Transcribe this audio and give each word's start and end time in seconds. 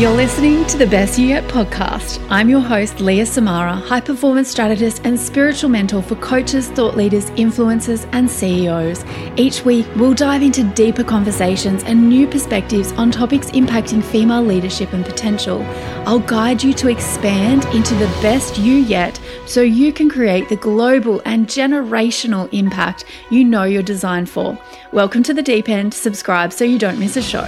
You're 0.00 0.16
listening 0.16 0.64
to 0.68 0.78
the 0.78 0.86
Best 0.86 1.18
You 1.18 1.26
Yet 1.26 1.44
podcast. 1.44 2.26
I'm 2.30 2.48
your 2.48 2.62
host, 2.62 3.00
Leah 3.00 3.26
Samara, 3.26 3.74
high 3.74 4.00
performance 4.00 4.48
strategist 4.48 5.02
and 5.04 5.20
spiritual 5.20 5.68
mentor 5.68 6.00
for 6.00 6.16
coaches, 6.16 6.70
thought 6.70 6.96
leaders, 6.96 7.28
influencers, 7.32 8.08
and 8.12 8.30
CEOs. 8.30 9.04
Each 9.36 9.62
week, 9.62 9.86
we'll 9.96 10.14
dive 10.14 10.40
into 10.40 10.64
deeper 10.64 11.04
conversations 11.04 11.84
and 11.84 12.08
new 12.08 12.26
perspectives 12.26 12.92
on 12.92 13.10
topics 13.10 13.50
impacting 13.50 14.02
female 14.02 14.42
leadership 14.42 14.94
and 14.94 15.04
potential. 15.04 15.60
I'll 16.06 16.18
guide 16.18 16.62
you 16.62 16.72
to 16.72 16.88
expand 16.88 17.66
into 17.74 17.94
the 17.96 18.08
best 18.22 18.56
you 18.56 18.76
yet 18.76 19.20
so 19.44 19.60
you 19.60 19.92
can 19.92 20.08
create 20.08 20.48
the 20.48 20.56
global 20.56 21.20
and 21.26 21.46
generational 21.46 22.48
impact 22.54 23.04
you 23.30 23.44
know 23.44 23.64
you're 23.64 23.82
designed 23.82 24.30
for. 24.30 24.58
Welcome 24.92 25.22
to 25.24 25.34
the 25.34 25.42
deep 25.42 25.68
end. 25.68 25.92
Subscribe 25.92 26.54
so 26.54 26.64
you 26.64 26.78
don't 26.78 26.98
miss 26.98 27.18
a 27.18 27.22
show. 27.22 27.46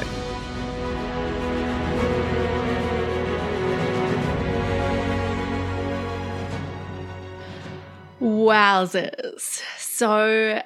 Wowzers. 8.22 9.60
So, 9.78 10.62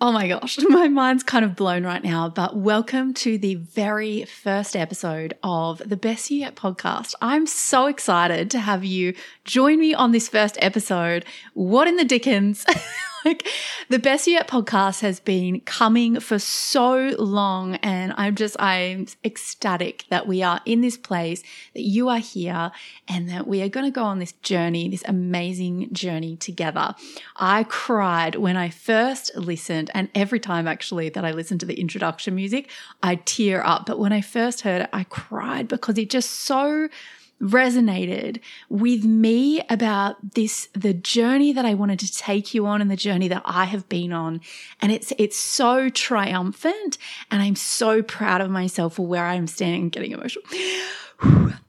oh 0.00 0.12
my 0.12 0.28
gosh, 0.28 0.58
my 0.68 0.86
mind's 0.86 1.24
kind 1.24 1.44
of 1.44 1.56
blown 1.56 1.84
right 1.84 2.04
now, 2.04 2.28
but 2.28 2.56
welcome 2.56 3.12
to 3.14 3.36
the 3.36 3.56
very 3.56 4.24
first 4.26 4.76
episode 4.76 5.34
of 5.42 5.82
the 5.84 5.96
Best 5.96 6.30
You 6.30 6.38
Yet 6.38 6.54
podcast. 6.54 7.14
I'm 7.20 7.48
so 7.48 7.86
excited 7.86 8.48
to 8.52 8.60
have 8.60 8.84
you 8.84 9.14
join 9.44 9.80
me 9.80 9.92
on 9.92 10.12
this 10.12 10.28
first 10.28 10.56
episode. 10.60 11.24
What 11.54 11.88
in 11.88 11.96
the 11.96 12.04
dickens? 12.04 12.64
like 13.24 13.46
the 13.88 13.98
Best 13.98 14.26
Yet 14.26 14.48
podcast 14.48 15.00
has 15.00 15.20
been 15.20 15.60
coming 15.60 16.20
for 16.20 16.38
so 16.38 17.14
long. 17.18 17.76
And 17.76 18.12
I'm 18.16 18.34
just, 18.34 18.60
I'm 18.60 19.06
ecstatic 19.24 20.04
that 20.10 20.26
we 20.26 20.42
are 20.42 20.60
in 20.64 20.80
this 20.80 20.96
place, 20.96 21.42
that 21.74 21.82
you 21.82 22.08
are 22.08 22.18
here, 22.18 22.70
and 23.08 23.28
that 23.28 23.46
we 23.46 23.62
are 23.62 23.68
going 23.68 23.86
to 23.86 23.90
go 23.90 24.04
on 24.04 24.18
this 24.18 24.32
journey, 24.32 24.88
this 24.88 25.04
amazing 25.06 25.92
journey 25.92 26.36
together. 26.36 26.94
I 27.36 27.64
cried 27.64 28.36
when 28.36 28.56
I 28.56 28.68
first 28.68 29.34
listened, 29.36 29.90
and 29.94 30.08
every 30.14 30.40
time 30.40 30.68
actually 30.68 31.08
that 31.10 31.24
I 31.24 31.32
listen 31.32 31.58
to 31.58 31.66
the 31.66 31.80
introduction 31.80 32.34
music, 32.34 32.70
I 33.02 33.16
tear 33.16 33.64
up. 33.64 33.86
But 33.86 33.98
when 33.98 34.12
I 34.12 34.20
first 34.20 34.62
heard 34.62 34.82
it, 34.82 34.90
I 34.92 35.04
cried 35.04 35.68
because 35.68 35.98
it 35.98 36.10
just 36.10 36.30
so 36.30 36.88
resonated 37.40 38.40
with 38.68 39.04
me 39.04 39.62
about 39.70 40.16
this 40.34 40.68
the 40.72 40.94
journey 40.94 41.52
that 41.52 41.64
I 41.64 41.74
wanted 41.74 41.98
to 42.00 42.12
take 42.12 42.52
you 42.54 42.66
on 42.66 42.80
and 42.80 42.90
the 42.90 42.96
journey 42.96 43.28
that 43.28 43.42
I 43.44 43.64
have 43.64 43.88
been 43.88 44.12
on. 44.12 44.40
And 44.80 44.90
it's 44.92 45.12
it's 45.18 45.36
so 45.36 45.88
triumphant 45.88 46.98
and 47.30 47.42
I'm 47.42 47.56
so 47.56 48.02
proud 48.02 48.40
of 48.40 48.50
myself 48.50 48.94
for 48.94 49.06
where 49.06 49.26
I'm 49.26 49.46
standing 49.46 49.82
and 49.82 49.92
getting 49.92 50.12
emotional 50.12 50.44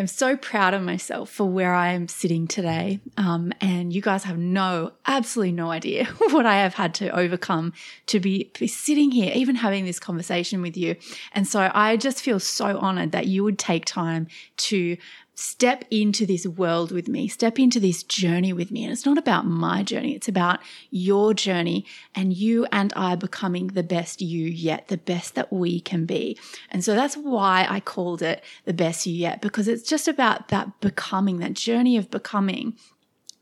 I'm 0.00 0.06
so 0.06 0.34
proud 0.34 0.72
of 0.72 0.82
myself 0.82 1.30
for 1.30 1.44
where 1.44 1.74
I 1.74 1.92
am 1.92 2.08
sitting 2.08 2.48
today. 2.48 3.00
Um, 3.18 3.52
and 3.60 3.92
you 3.92 4.00
guys 4.00 4.24
have 4.24 4.38
no, 4.38 4.92
absolutely 5.06 5.52
no 5.52 5.70
idea 5.70 6.06
what 6.30 6.46
I 6.46 6.56
have 6.56 6.72
had 6.72 6.94
to 6.94 7.10
overcome 7.10 7.74
to 8.06 8.18
be, 8.18 8.50
be 8.58 8.66
sitting 8.66 9.10
here, 9.10 9.30
even 9.34 9.56
having 9.56 9.84
this 9.84 10.00
conversation 10.00 10.62
with 10.62 10.74
you. 10.76 10.96
And 11.32 11.46
so 11.46 11.70
I 11.74 11.98
just 11.98 12.22
feel 12.22 12.40
so 12.40 12.78
honored 12.78 13.12
that 13.12 13.26
you 13.26 13.44
would 13.44 13.58
take 13.58 13.84
time 13.84 14.26
to 14.56 14.96
step 15.40 15.86
into 15.90 16.26
this 16.26 16.46
world 16.46 16.92
with 16.92 17.08
me, 17.08 17.26
step 17.26 17.58
into 17.58 17.80
this 17.80 18.02
journey 18.02 18.52
with 18.52 18.70
me. 18.70 18.84
And 18.84 18.92
it's 18.92 19.06
not 19.06 19.16
about 19.16 19.46
my 19.46 19.82
journey, 19.82 20.14
it's 20.14 20.28
about 20.28 20.60
your 20.90 21.32
journey 21.32 21.86
and 22.14 22.34
you 22.34 22.66
and 22.70 22.92
I 22.94 23.16
becoming 23.16 23.68
the 23.68 23.82
best 23.82 24.20
you 24.20 24.44
yet, 24.44 24.88
the 24.88 24.98
best 24.98 25.34
that 25.36 25.50
we 25.50 25.80
can 25.80 26.04
be. 26.04 26.38
And 26.70 26.84
so 26.84 26.94
that's 26.94 27.16
why 27.16 27.66
I 27.68 27.80
called 27.80 28.20
it 28.20 28.44
the 28.66 28.74
best 28.74 29.06
you 29.06 29.14
yet, 29.14 29.40
because 29.40 29.66
it's 29.66 29.88
just 29.88 30.06
about 30.06 30.48
that 30.48 30.78
becoming, 30.80 31.38
that 31.38 31.54
journey 31.54 31.96
of 31.96 32.10
becoming. 32.10 32.76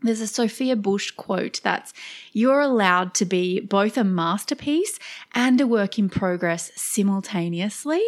There's 0.01 0.21
a 0.21 0.29
Sophia 0.29 0.77
Bush 0.77 1.11
quote 1.11 1.61
that's, 1.65 1.93
You're 2.33 2.61
allowed 2.61 3.15
to 3.15 3.25
be 3.25 3.59
both 3.59 3.99
a 3.99 4.05
masterpiece 4.05 5.01
and 5.35 5.61
a 5.61 5.67
work 5.67 5.99
in 5.99 6.09
progress 6.09 6.71
simultaneously. 6.77 8.05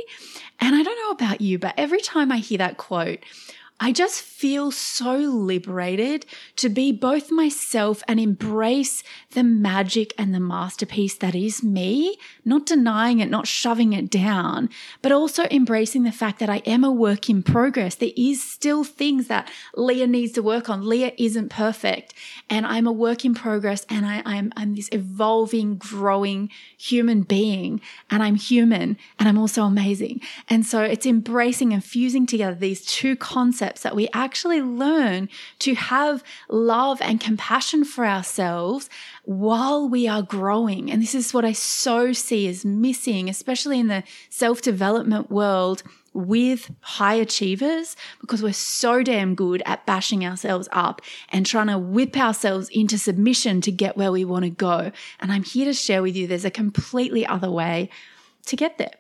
And 0.61 0.77
I 0.77 0.85
don't 0.85 1.09
know 1.09 1.11
about 1.11 1.41
you, 1.41 1.59
but 1.59 1.75
every 1.77 2.01
time 2.01 2.31
I 2.31 2.37
hear 2.37 2.59
that 2.59 2.77
quote, 2.77 3.19
I 3.83 3.93
just 3.93 4.21
feel 4.21 4.71
so 4.71 5.17
liberated 5.17 6.27
to 6.57 6.69
be 6.69 6.93
both 6.93 7.31
myself 7.31 8.03
and 8.07 8.21
embrace 8.21 9.03
the 9.31 9.43
magic 9.43 10.13
and 10.19 10.35
the 10.35 10.41
masterpiece 10.41 11.15
that 11.17 11.35
is 11.35 11.63
me, 11.63 12.19
not 12.45 12.67
denying 12.67 13.21
it, 13.21 13.31
not 13.31 13.47
shoving 13.47 13.95
it 13.95 14.11
down, 14.11 14.69
but 15.01 15.13
also 15.13 15.45
embracing 15.51 16.03
the 16.03 16.13
fact 16.13 16.41
that 16.41 16.51
I 16.51 16.59
am 16.67 16.85
a 16.85 16.93
work 16.93 17.31
in 17.31 17.43
progress. 17.43 17.95
There 17.95 18.11
is 18.19 18.45
still 18.45 18.85
things 18.85 19.29
that 19.29 19.51
Leah 19.75 20.07
needs 20.07 20.33
to 20.33 20.43
work 20.43 20.69
on. 20.69 20.87
Leah 20.87 21.13
isn't 21.17 21.49
perfect 21.49 22.13
and 22.51 22.67
I'm 22.67 22.87
a 22.87 22.93
work 22.93 23.25
in 23.25 23.35
progress 23.35 23.87
and 23.89 24.05
I, 24.05 24.23
I'm, 24.27 24.53
I'm 24.59 24.75
this 24.75 24.91
evolving, 24.93 25.77
growing 25.77 26.51
human 26.77 27.23
being 27.23 27.81
and 28.11 28.23
I'm 28.23 28.35
human 28.35 28.99
and 29.19 29.27
I'm 29.27 29.39
also 29.39 29.63
amazing. 29.63 30.21
And 30.49 30.67
so 30.67 30.83
it's 30.83 31.07
embracing 31.07 31.73
and 31.73 31.83
fusing 31.83 32.27
together 32.27 32.55
these 32.55 32.85
two 32.85 33.17
concepts 33.17 33.70
concepts 33.71 33.83
that 33.83 33.97
we 33.97 34.09
actually 34.13 34.61
learn 34.61 35.29
to 35.61 35.75
have 35.75 36.23
love 36.49 37.01
and 37.01 37.21
compassion 37.21 37.85
for 37.85 38.05
ourselves 38.05 38.89
while 39.25 39.89
we 39.89 40.09
are 40.09 40.23
growing. 40.23 40.91
And 40.91 41.03
this 41.03 41.15
is 41.15 41.33
what 41.33 41.45
I 41.45 41.53
so 41.53 42.13
see 42.13 42.49
as 42.49 42.65
missing, 42.65 43.29
especially 43.29 43.79
in 43.79 43.89
the 43.89 44.03
self 44.31 44.63
development 44.63 45.31
world 45.31 45.83
with 46.13 46.73
high 46.81 47.15
achievers 47.15 47.95
because 48.21 48.43
we're 48.43 48.53
so 48.53 49.01
damn 49.03 49.37
good 49.37 49.63
at 49.65 49.87
bashing 49.87 50.27
ourselves 50.27 50.69
up 50.73 51.01
and 51.29 51.47
trying 51.47 51.69
to 51.69 51.79
whip 51.79 52.17
ourselves 52.17 52.69
into 52.71 52.99
submission 52.99 53.61
to 53.61 53.71
get 53.71 53.97
where 53.97 54.11
we 54.11 54.25
want 54.25 54.45
to 54.45 54.51
go. 54.51 54.91
And 55.21 55.31
I'm 55.31 55.45
here 55.45 55.67
to 55.67 55.73
share 55.73 56.03
with 56.03 56.17
you 56.17 56.27
there's 56.27 56.45
a 56.45 56.51
completely 56.51 57.25
other 57.25 57.51
way 57.51 57.91
to 58.47 58.57
get 58.57 58.77
there. 58.79 59.00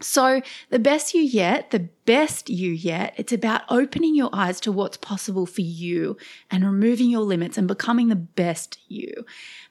So, 0.00 0.42
the 0.70 0.80
best 0.80 1.14
you 1.14 1.22
yet, 1.22 1.70
the 1.70 1.88
best 2.04 2.50
you 2.50 2.72
yet, 2.72 3.14
it's 3.16 3.32
about 3.32 3.62
opening 3.68 4.14
your 4.14 4.28
eyes 4.32 4.60
to 4.60 4.72
what's 4.72 4.96
possible 4.96 5.46
for 5.46 5.60
you 5.60 6.16
and 6.50 6.64
removing 6.64 7.08
your 7.08 7.22
limits 7.22 7.56
and 7.56 7.68
becoming 7.68 8.08
the 8.08 8.16
best 8.16 8.78
you. 8.88 9.24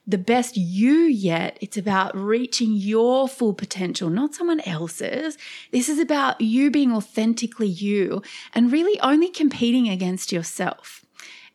The 0.06 0.18
best 0.18 0.56
you 0.56 1.02
yet, 1.02 1.58
it's 1.60 1.76
about 1.76 2.16
reaching 2.16 2.72
your 2.72 3.28
full 3.28 3.54
potential, 3.54 4.08
not 4.08 4.34
someone 4.34 4.60
else's. 4.60 5.36
This 5.72 5.88
is 5.88 5.98
about 5.98 6.40
you 6.40 6.70
being 6.70 6.92
authentically 6.92 7.68
you 7.68 8.22
and 8.54 8.72
really 8.72 8.98
only 9.00 9.28
competing 9.28 9.88
against 9.88 10.32
yourself 10.32 11.03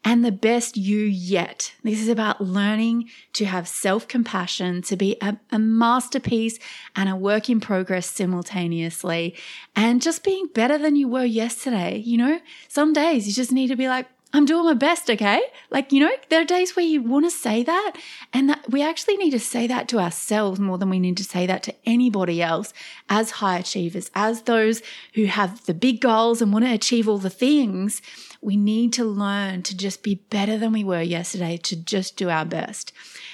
and 0.04 0.24
the 0.24 0.32
best 0.32 0.78
you 0.78 1.00
yet. 1.00 1.74
This 1.84 2.02
is 2.02 2.08
about 2.08 2.42
learning 2.42 3.10
to 3.34 3.46
have 3.46 3.68
self 3.68 4.08
compassion, 4.08 4.82
to 4.84 4.96
be 4.96 5.18
a, 5.22 5.38
a, 5.52 5.60
masterpiece 5.60 6.58
and 6.96 7.10
a 7.10 7.16
work 7.16 7.50
in 7.50 7.60
progress 7.60 8.10
simultaneously, 8.10 9.36
and 9.76 10.02
just 10.02 10.24
being 10.24 10.48
better 10.54 10.78
than 10.78 10.96
you 10.96 11.08
were 11.08 11.26
yesterday. 11.26 11.98
You 11.98 12.18
know, 12.18 12.40
some 12.68 12.94
days 12.94 13.28
you 13.28 13.34
just 13.34 13.52
need 13.52 13.68
to 13.68 13.76
be 13.76 13.88
like, 13.88 14.08
I'm 14.32 14.46
doing 14.46 14.66
my 14.66 14.76
best, 14.76 15.10
okay? 15.10 15.42
Like, 15.72 15.92
you 15.92 16.02
know, 16.02 16.12
there 16.30 16.42
are 16.42 16.46
days 16.46 16.76
where 16.76 16.86
you 16.86 17.02
want 17.02 17.26
to 17.26 17.32
say 17.32 17.64
that, 17.64 17.94
and 18.32 18.48
that 18.50 18.70
we 18.70 18.84
actually 18.84 19.18
need 19.18 19.32
to 19.32 19.40
say 19.40 19.66
that 19.66 19.88
to 19.90 20.00
ourselves 20.00 20.60
more 20.60 20.78
than 20.78 20.90
we 20.90 21.00
need 21.00 21.18
to 21.18 21.24
say 21.24 21.48
that 21.48 21.64
to 21.64 21.76
anybody 21.86 22.40
else 22.42 22.72
as 23.10 23.32
high 23.32 23.58
achievers, 23.58 24.12
as 24.14 24.44
those 24.44 24.84
who 25.16 25.26
have 25.26 25.66
the 25.66 25.74
big 25.74 26.00
goals 26.00 26.44
and 26.44 26.54
want 26.54 26.66
to 26.66 26.74
achieve 26.74 27.10
all 27.10 27.18
the 27.18 27.30
things. 27.30 28.04
We 28.42 28.56
need 28.56 28.94
to 28.94 29.04
learn 29.04 29.64
to 29.64 29.76
just 29.76 30.04
be 30.04 30.16
better 30.30 30.58
than 30.58 30.74
we 30.74 30.84
were 30.84 31.02
yesterday, 31.02 31.58
to 31.58 31.76
just 31.76 32.16
do 32.16 32.30
our 32.30 32.46
best. 32.46 32.94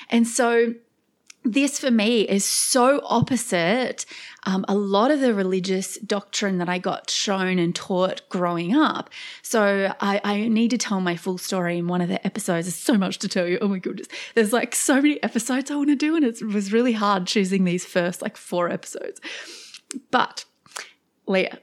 And 0.10 0.26
so, 0.26 0.76
this 1.46 1.80
for 1.80 1.92
me 1.92 2.22
is 2.22 2.44
so 2.44 3.02
opposite 3.06 4.06
um, 4.48 4.66
a 4.68 4.76
lot 4.76 5.12
of 5.12 5.22
the 5.22 5.34
religious 5.34 5.98
doctrine 6.00 6.58
that 6.60 6.70
I 6.70 6.78
got 6.78 7.10
shown 7.10 7.58
and 7.58 7.74
taught 7.74 8.22
growing 8.30 8.76
up. 8.76 9.10
So 9.42 9.94
I, 10.00 10.22
I, 10.24 10.48
need 10.48 10.70
to 10.72 10.78
tell 10.78 11.02
my 11.02 11.16
full 11.16 11.40
story 11.40 11.80
in 11.80 11.88
one 11.88 12.02
of 12.02 12.10
the 12.10 12.24
episodes. 12.26 12.68
There's 12.68 12.76
so 12.76 12.96
much 12.96 13.18
to 13.20 13.28
tell 13.28 13.48
you. 13.48 13.58
Oh 13.60 13.68
my 13.68 13.80
goodness. 13.80 14.08
There's 14.36 14.54
like 14.54 14.76
so 14.76 14.96
many 14.96 15.22
episodes 15.24 15.72
I 15.72 15.76
want 15.76 15.90
to 15.90 15.96
do, 15.96 16.16
and 16.16 16.24
it 16.24 16.42
was 16.44 16.72
really 16.72 16.94
hard 16.94 17.26
choosing 17.26 17.64
these 17.64 17.86
first 17.86 18.22
like 18.22 18.38
four 18.38 18.70
episodes. 18.70 19.20
But 20.12 20.46
Leah, 21.28 21.60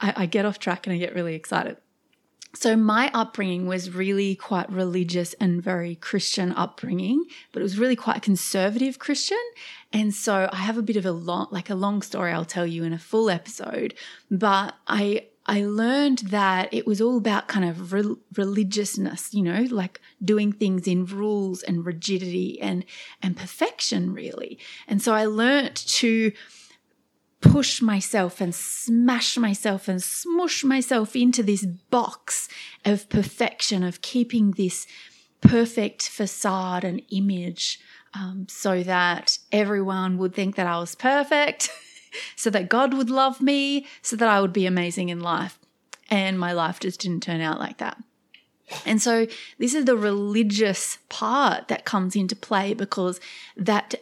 I, 0.00 0.14
I 0.16 0.26
get 0.26 0.46
off 0.46 0.58
track 0.58 0.86
and 0.86 0.94
I 0.94 0.98
get 0.98 1.14
really 1.14 1.34
excited. 1.34 1.76
So, 2.58 2.74
my 2.74 3.10
upbringing 3.12 3.66
was 3.66 3.90
really 3.90 4.34
quite 4.34 4.70
religious 4.72 5.34
and 5.34 5.62
very 5.62 5.94
Christian 5.94 6.52
upbringing, 6.52 7.26
but 7.52 7.60
it 7.60 7.62
was 7.62 7.78
really 7.78 7.96
quite 7.96 8.22
conservative 8.22 8.98
Christian. 8.98 9.42
And 9.92 10.14
so, 10.14 10.48
I 10.50 10.56
have 10.56 10.78
a 10.78 10.82
bit 10.82 10.96
of 10.96 11.04
a 11.04 11.12
long, 11.12 11.48
like 11.50 11.68
a 11.68 11.74
long 11.74 12.00
story 12.00 12.32
I'll 12.32 12.46
tell 12.46 12.66
you 12.66 12.82
in 12.82 12.94
a 12.94 12.98
full 12.98 13.28
episode. 13.28 13.92
But 14.30 14.74
I, 14.88 15.26
I 15.44 15.66
learned 15.66 16.20
that 16.30 16.72
it 16.72 16.86
was 16.86 16.98
all 16.98 17.18
about 17.18 17.46
kind 17.46 17.68
of 17.68 17.92
re- 17.92 18.16
religiousness, 18.34 19.34
you 19.34 19.42
know, 19.42 19.66
like 19.70 20.00
doing 20.24 20.50
things 20.50 20.88
in 20.88 21.04
rules 21.04 21.62
and 21.62 21.84
rigidity 21.84 22.58
and 22.62 22.86
and 23.22 23.36
perfection, 23.36 24.14
really. 24.14 24.58
And 24.88 25.02
so, 25.02 25.12
I 25.12 25.26
learned 25.26 25.76
to 25.76 26.32
push 27.50 27.82
myself 27.82 28.40
and 28.40 28.54
smash 28.54 29.36
myself 29.36 29.88
and 29.88 30.02
smush 30.02 30.64
myself 30.64 31.16
into 31.16 31.42
this 31.42 31.64
box 31.64 32.48
of 32.84 33.08
perfection, 33.08 33.82
of 33.82 34.02
keeping 34.02 34.52
this 34.52 34.86
perfect 35.40 36.08
facade 36.08 36.84
and 36.84 37.02
image 37.10 37.80
um, 38.14 38.46
so 38.48 38.82
that 38.82 39.38
everyone 39.52 40.18
would 40.18 40.34
think 40.34 40.56
that 40.56 40.66
I 40.66 40.78
was 40.78 40.94
perfect, 40.94 41.70
so 42.36 42.50
that 42.50 42.68
God 42.68 42.94
would 42.94 43.10
love 43.10 43.40
me, 43.40 43.86
so 44.02 44.16
that 44.16 44.28
I 44.28 44.40
would 44.40 44.52
be 44.52 44.66
amazing 44.66 45.10
in 45.10 45.20
life. 45.20 45.58
And 46.08 46.38
my 46.38 46.52
life 46.52 46.80
just 46.80 47.00
didn't 47.00 47.22
turn 47.22 47.40
out 47.40 47.58
like 47.58 47.78
that. 47.78 47.98
And 48.84 49.00
so 49.00 49.26
this 49.58 49.74
is 49.74 49.84
the 49.84 49.96
religious 49.96 50.98
part 51.08 51.68
that 51.68 51.84
comes 51.84 52.16
into 52.16 52.34
play 52.34 52.74
because 52.74 53.20
that 53.56 53.94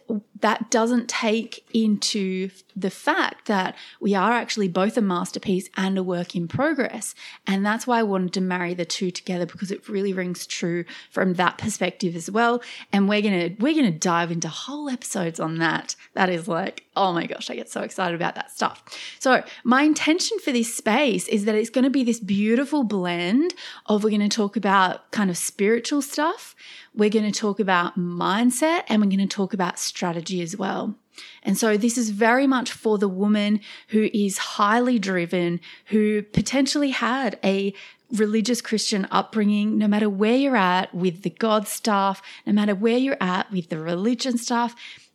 that 0.44 0.70
doesn't 0.70 1.08
take 1.08 1.64
into 1.73 2.50
the 2.76 2.91
fact 2.91 3.46
that 3.46 3.75
we 3.99 4.14
are 4.14 4.31
actually 4.32 4.69
both 4.69 4.94
a 4.99 5.00
masterpiece 5.00 5.70
and 5.75 5.96
a 5.96 6.02
work 6.02 6.37
in 6.37 6.46
progress. 6.46 7.14
And 7.46 7.64
that's 7.64 7.87
why 7.87 8.00
I 8.00 8.02
wanted 8.02 8.35
to 8.35 8.43
marry 8.43 8.75
the 8.75 8.85
two 8.85 9.11
together 9.11 9.46
because 9.46 9.70
it 9.70 9.88
really 9.88 10.12
rings 10.12 10.46
true 10.46 10.85
from 11.11 11.32
that 11.35 11.56
perspective 11.56 12.14
as 12.14 12.31
well. 12.31 12.62
And 12.93 13.08
we're 13.08 13.23
to 13.49 13.56
we're 13.58 13.73
to 13.91 13.99
dive 13.99 14.31
into 14.31 14.49
whole 14.49 14.91
episodes 14.91 15.41
on 15.41 15.56
that. 15.61 15.96
That 16.12 16.29
is 16.29 16.46
like, 16.46 16.85
oh 16.94 17.14
my 17.14 17.25
gosh, 17.25 17.49
I 17.49 17.55
get 17.55 17.70
so 17.70 17.81
excited 17.81 18.14
about 18.14 18.35
that 18.35 18.50
stuff. 18.50 18.85
So, 19.20 19.43
my 19.64 19.85
intention 19.85 20.38
for 20.41 20.52
this 20.52 20.75
space 20.75 21.26
is 21.29 21.46
that 21.46 21.55
it's 21.55 21.70
to 21.85 21.91
be 21.91 22.05
this 22.05 22.20
beautiful 22.20 22.85
blend 22.85 23.55
of 23.87 24.05
we're 24.05 24.11
to 24.29 24.29
talk 24.29 24.56
about 24.56 25.11
kind 25.11 25.31
of 25.31 25.38
spiritual 25.38 26.02
stuff 26.02 26.55
we're 26.94 27.11
going 27.11 27.31
to 27.31 27.38
talk 27.38 27.61
about 27.61 27.99
mindset 27.99 28.85
and 28.88 29.02
we're 29.02 29.08
going 29.08 29.19
to 29.19 29.26
talk 29.26 29.52
about 29.52 29.79
strategy 29.79 30.41
as 30.43 30.56
well. 30.56 30.94
And 31.43 31.56
so 31.56 31.76
this 31.76 31.96
is 31.96 32.11
very 32.11 32.46
much 32.46 32.73
for 32.73 32.99
the 32.99 33.08
woman 33.08 33.61
who 33.88 34.11
is 34.12 34.38
highly 34.38 34.99
driven, 34.99 35.61
who 35.87 36.23
potentially 36.23 36.91
had 36.91 37.38
a 37.44 37.73
religious 38.12 38.61
Christian 38.61 39.06
upbringing, 39.11 39.79
no 39.79 39.88
matter 39.88 40.08
where 40.08 40.37
you're 40.37 40.56
at 40.56 40.94
with 40.94 41.23
the 41.23 41.31
God 41.31 41.67
stuff, 41.67 42.23
no 42.46 42.52
matter 42.52 42.75
where 42.75 42.99
you're 42.99 43.17
at 43.20 43.50
with 43.50 43.69
the 43.69 43.79
religion 43.79 44.38
stuff 44.38 44.75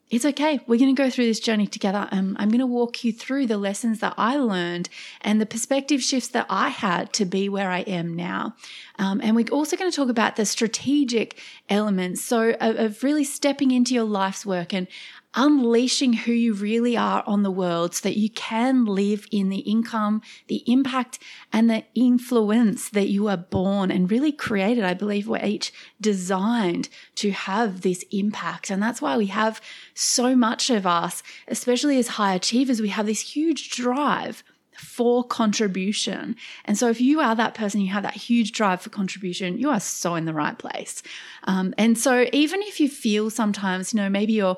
it's 0.10 0.26
okay. 0.26 0.60
We're 0.66 0.80
going 0.80 0.96
to 0.96 1.00
go 1.02 1.10
through 1.10 1.26
this 1.26 1.40
journey 1.40 1.68
together. 1.68 2.08
Um, 2.12 2.36
I'm 2.40 2.50
going 2.50 2.60
to 2.60 2.66
walk 2.66 3.04
you 3.04 3.14
through 3.14 3.46
the 3.46 3.58
lessons 3.58 4.00
that 4.00 4.16
I 4.18 4.38
learned 4.38 4.90
and 5.22 5.40
the 5.40 5.46
perspective 5.46 6.02
shifts 6.02 6.30
that 6.30 6.48
I 6.50 6.70
had 6.70 7.14
to 7.14 7.26
be 7.26 7.48
where 7.48 7.70
I 7.70 7.82
am 7.82 8.16
now. 8.16 8.56
Um, 8.98 9.22
and 9.24 9.36
we're 9.36 9.48
also 9.52 9.78
going 9.78 9.92
to 9.92 9.96
talk 9.96 10.10
about 10.10 10.36
the 10.36 10.46
strategic 10.46 11.38
elements. 11.70 12.22
So, 12.22 12.56
of, 12.60 12.78
of 12.78 13.04
really 13.04 13.24
stepping 13.24 13.70
into 13.70 13.94
your 13.94 14.04
life's 14.04 14.46
work 14.46 14.74
and 14.74 14.88
unleashing 15.36 16.14
who 16.14 16.32
you 16.32 16.54
really 16.54 16.98
are 16.98 17.24
on 17.28 17.44
the 17.44 17.52
world 17.52 17.94
so 17.94 18.10
that 18.10 18.18
you 18.18 18.30
can 18.30 18.86
live 18.86 19.26
in 19.32 19.50
the 19.50 19.60
income, 19.60 20.22
the 20.48 20.64
impact, 20.66 21.20
and 21.54 21.70
the 21.70 21.84
influence 21.94 22.90
that 22.90 23.10
you 23.10 23.28
are 23.28 23.38
born 23.38 23.92
and 23.92 24.10
really 24.10 24.32
created. 24.32 24.84
I 24.84 24.94
believe 24.94 25.28
we're 25.28 25.46
each 25.46 25.72
designed 26.02 26.90
to 27.16 27.32
have 27.32 27.82
this 27.82 28.04
impact. 28.12 28.70
And 28.70 28.82
that's 28.82 29.02
why 29.02 29.18
we 29.18 29.28
have 29.28 29.62
so 29.94 30.36
much 30.36 30.70
of 30.70 30.88
us, 30.88 31.22
especially 31.48 32.00
as 32.00 32.10
high 32.10 32.34
achievers, 32.34 32.82
we 32.82 32.90
have 32.90 33.06
this 33.06 33.22
huge 33.22 33.70
drive 33.70 34.44
for 34.80 35.24
contribution. 35.24 36.36
And 36.66 36.78
so, 36.78 36.90
if 36.90 37.02
you 37.02 37.20
are 37.20 37.36
that 37.36 37.54
person, 37.54 37.82
you 37.82 37.92
have 37.92 38.04
that 38.04 38.16
huge 38.16 38.54
drive 38.54 38.82
for 38.82 38.90
contribution, 38.90 39.58
you 39.58 39.70
are 39.70 39.80
so 39.80 40.16
in 40.16 40.26
the 40.26 40.34
right 40.34 40.58
place. 40.58 41.04
Um, 41.44 41.74
and 41.78 41.98
so, 41.98 42.28
even 42.32 42.62
if 42.64 42.80
you 42.80 42.88
feel 42.88 43.30
sometimes, 43.30 43.94
you 43.94 43.98
know, 43.98 44.10
maybe 44.10 44.34
you're 44.34 44.58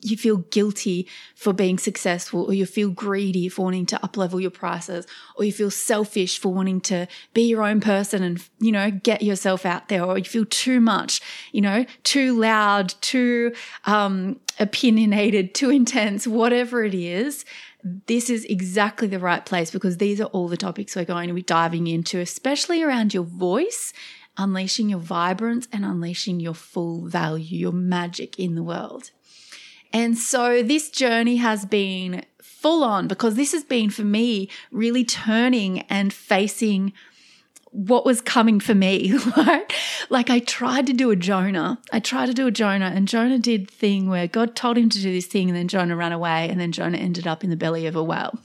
you 0.00 0.16
feel 0.16 0.38
guilty 0.38 1.08
for 1.34 1.52
being 1.52 1.78
successful 1.78 2.44
or 2.44 2.52
you 2.52 2.66
feel 2.66 2.90
greedy 2.90 3.48
for 3.48 3.62
wanting 3.62 3.86
to 3.86 3.96
uplevel 3.96 4.40
your 4.40 4.50
prices 4.50 5.06
or 5.36 5.44
you 5.44 5.52
feel 5.52 5.70
selfish 5.70 6.38
for 6.38 6.52
wanting 6.52 6.80
to 6.80 7.06
be 7.34 7.42
your 7.42 7.62
own 7.62 7.80
person 7.80 8.22
and 8.22 8.48
you 8.58 8.72
know 8.72 8.90
get 8.90 9.22
yourself 9.22 9.64
out 9.64 9.88
there 9.88 10.04
or 10.04 10.18
you 10.18 10.24
feel 10.24 10.44
too 10.46 10.80
much 10.80 11.20
you 11.52 11.60
know 11.60 11.84
too 12.02 12.38
loud 12.38 12.94
too 13.00 13.52
um, 13.84 14.38
opinionated 14.58 15.54
too 15.54 15.70
intense 15.70 16.26
whatever 16.26 16.82
it 16.82 16.94
is 16.94 17.44
this 18.06 18.28
is 18.28 18.44
exactly 18.46 19.06
the 19.06 19.20
right 19.20 19.46
place 19.46 19.70
because 19.70 19.98
these 19.98 20.20
are 20.20 20.26
all 20.26 20.48
the 20.48 20.56
topics 20.56 20.96
we're 20.96 21.04
going 21.04 21.28
to 21.28 21.34
be 21.34 21.42
diving 21.42 21.86
into 21.86 22.18
especially 22.18 22.82
around 22.82 23.14
your 23.14 23.22
voice 23.22 23.92
unleashing 24.36 24.88
your 24.88 24.98
vibrance 24.98 25.68
and 25.72 25.84
unleashing 25.84 26.40
your 26.40 26.54
full 26.54 27.06
value 27.06 27.58
your 27.58 27.72
magic 27.72 28.38
in 28.38 28.56
the 28.56 28.62
world 28.62 29.12
and 29.92 30.16
so 30.18 30.62
this 30.62 30.90
journey 30.90 31.36
has 31.36 31.64
been 31.64 32.24
full 32.42 32.82
on 32.82 33.08
because 33.08 33.36
this 33.36 33.52
has 33.52 33.64
been 33.64 33.90
for 33.90 34.04
me 34.04 34.48
really 34.70 35.04
turning 35.04 35.80
and 35.82 36.12
facing 36.12 36.92
what 37.70 38.04
was 38.04 38.20
coming 38.20 38.60
for 38.60 38.74
me? 38.74 39.18
Like 40.10 40.30
I 40.30 40.38
tried 40.38 40.86
to 40.86 40.94
do 40.94 41.10
a 41.10 41.16
Jonah. 41.16 41.78
I 41.92 42.00
tried 42.00 42.26
to 42.26 42.34
do 42.34 42.46
a 42.46 42.50
Jonah 42.50 42.92
and 42.94 43.06
Jonah 43.06 43.38
did 43.38 43.70
thing 43.70 44.08
where 44.08 44.26
God 44.26 44.56
told 44.56 44.78
him 44.78 44.88
to 44.88 45.02
do 45.02 45.12
this 45.12 45.26
thing 45.26 45.50
and 45.50 45.56
then 45.56 45.68
Jonah 45.68 45.96
ran 45.96 46.12
away 46.12 46.48
and 46.48 46.58
then 46.58 46.72
Jonah 46.72 46.96
ended 46.96 47.26
up 47.26 47.44
in 47.44 47.50
the 47.50 47.56
belly 47.56 47.86
of 47.86 47.94
a 47.94 48.02
whale. 48.02 48.38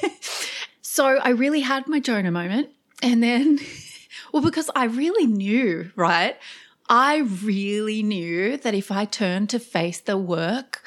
so 0.82 1.06
I 1.06 1.28
really 1.28 1.60
had 1.60 1.86
my 1.86 2.00
Jonah 2.00 2.32
moment 2.32 2.70
and 3.02 3.22
then 3.22 3.60
well 4.32 4.42
because 4.42 4.68
I 4.74 4.86
really 4.86 5.26
knew, 5.26 5.92
right? 5.94 6.36
I 6.88 7.18
really 7.42 8.02
knew 8.02 8.56
that 8.58 8.74
if 8.74 8.90
I 8.90 9.04
turned 9.04 9.50
to 9.50 9.58
face 9.58 10.00
the 10.00 10.18
work, 10.18 10.82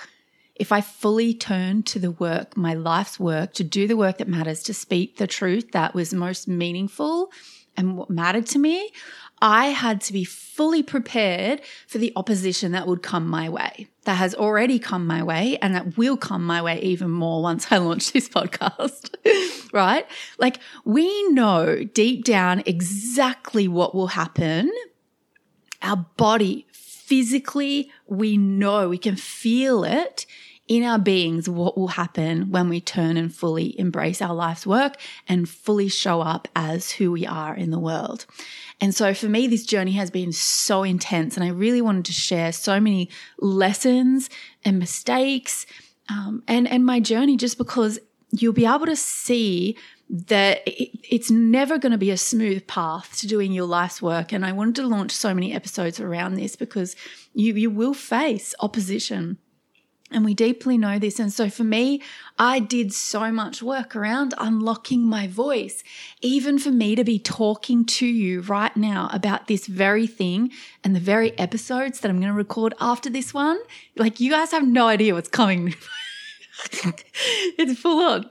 if 0.55 0.71
I 0.71 0.81
fully 0.81 1.33
turned 1.33 1.85
to 1.87 1.99
the 1.99 2.11
work, 2.11 2.55
my 2.55 2.73
life's 2.73 3.19
work, 3.19 3.53
to 3.53 3.63
do 3.63 3.87
the 3.87 3.97
work 3.97 4.17
that 4.17 4.27
matters, 4.27 4.63
to 4.63 4.73
speak 4.73 5.17
the 5.17 5.27
truth 5.27 5.71
that 5.71 5.93
was 5.93 6.13
most 6.13 6.47
meaningful 6.47 7.31
and 7.75 7.97
what 7.97 8.09
mattered 8.09 8.47
to 8.47 8.59
me, 8.59 8.91
I 9.39 9.67
had 9.67 10.01
to 10.01 10.13
be 10.13 10.23
fully 10.23 10.81
prepared 10.81 11.61
for 11.87 11.99
the 11.99 12.11
opposition 12.15 12.71
that 12.71 12.87
would 12.87 13.03
come 13.03 13.27
my 13.27 13.49
way, 13.49 13.87
that 14.05 14.15
has 14.15 14.33
already 14.33 14.79
come 14.79 15.05
my 15.05 15.21
way, 15.21 15.59
and 15.61 15.75
that 15.75 15.95
will 15.95 16.17
come 16.17 16.43
my 16.43 16.59
way 16.61 16.81
even 16.81 17.11
more 17.11 17.43
once 17.43 17.71
I 17.71 17.77
launch 17.77 18.13
this 18.13 18.29
podcast. 18.29 19.13
right? 19.73 20.07
Like, 20.39 20.59
we 20.85 21.29
know 21.29 21.83
deep 21.83 22.25
down 22.25 22.63
exactly 22.65 23.67
what 23.67 23.93
will 23.93 24.07
happen 24.07 24.71
our 25.81 26.05
body 26.17 26.65
physically, 26.71 27.91
we 28.07 28.37
know, 28.37 28.89
we 28.89 28.97
can 28.97 29.15
feel 29.15 29.83
it 29.83 30.25
in 30.67 30.83
our 30.83 30.99
beings 30.99 31.47
what 31.47 31.77
will 31.77 31.87
happen 31.87 32.51
when 32.51 32.67
we 32.67 32.81
turn 32.81 33.15
and 33.15 33.33
fully 33.33 33.79
embrace 33.79 34.21
our 34.21 34.35
life's 34.35 34.67
work 34.67 34.97
and 35.27 35.47
fully 35.47 35.87
show 35.87 36.19
up 36.21 36.47
as 36.55 36.91
who 36.91 37.11
we 37.11 37.25
are 37.25 37.55
in 37.55 37.71
the 37.71 37.79
world. 37.79 38.25
And 38.81 38.93
so 38.93 39.13
for 39.13 39.27
me, 39.27 39.47
this 39.47 39.65
journey 39.65 39.93
has 39.93 40.11
been 40.11 40.31
so 40.31 40.83
intense, 40.83 41.35
and 41.35 41.43
I 41.43 41.49
really 41.49 41.81
wanted 41.81 42.05
to 42.05 42.11
share 42.11 42.51
so 42.51 42.79
many 42.79 43.09
lessons 43.39 44.29
and 44.65 44.77
mistakes 44.77 45.65
um, 46.09 46.43
and, 46.47 46.67
and 46.67 46.85
my 46.85 46.99
journey 46.99 47.37
just 47.37 47.57
because 47.57 47.99
you'll 48.31 48.53
be 48.53 48.65
able 48.65 48.85
to 48.85 48.95
see 48.95 49.77
that 50.09 50.61
it's 50.65 51.29
never 51.29 51.77
going 51.77 51.91
to 51.91 51.97
be 51.97 52.11
a 52.11 52.17
smooth 52.17 52.65
path 52.65 53.17
to 53.19 53.27
doing 53.27 53.51
your 53.51 53.65
life's 53.65 54.01
work. 54.01 54.31
And 54.31 54.45
I 54.45 54.53
wanted 54.53 54.75
to 54.75 54.87
launch 54.87 55.11
so 55.11 55.33
many 55.33 55.53
episodes 55.53 55.99
around 55.99 56.35
this 56.35 56.55
because 56.55 56.95
you, 57.33 57.53
you 57.55 57.69
will 57.69 57.93
face 57.93 58.55
opposition. 58.59 59.37
And 60.09 60.23
we 60.23 60.33
deeply 60.33 60.77
know 60.77 60.97
this. 60.99 61.19
And 61.19 61.33
so 61.33 61.49
for 61.49 61.65
me, 61.65 62.01
I 62.39 62.59
did 62.59 62.93
so 62.93 63.29
much 63.29 63.61
work 63.61 63.93
around 63.93 64.33
unlocking 64.37 65.01
my 65.01 65.27
voice. 65.27 65.83
Even 66.21 66.57
for 66.57 66.71
me 66.71 66.95
to 66.95 67.03
be 67.03 67.19
talking 67.19 67.83
to 67.85 68.05
you 68.05 68.39
right 68.41 68.75
now 68.77 69.09
about 69.11 69.47
this 69.47 69.67
very 69.67 70.07
thing 70.07 70.51
and 70.81 70.95
the 70.95 71.01
very 71.01 71.37
episodes 71.37 71.99
that 71.99 72.09
I'm 72.09 72.21
going 72.21 72.31
to 72.31 72.37
record 72.37 72.73
after 72.79 73.09
this 73.09 73.33
one, 73.33 73.59
like 73.97 74.21
you 74.21 74.31
guys 74.31 74.51
have 74.51 74.65
no 74.65 74.87
idea 74.87 75.13
what's 75.13 75.27
coming. 75.27 75.75
it's 76.71 77.77
full 77.77 78.01
on 78.01 78.29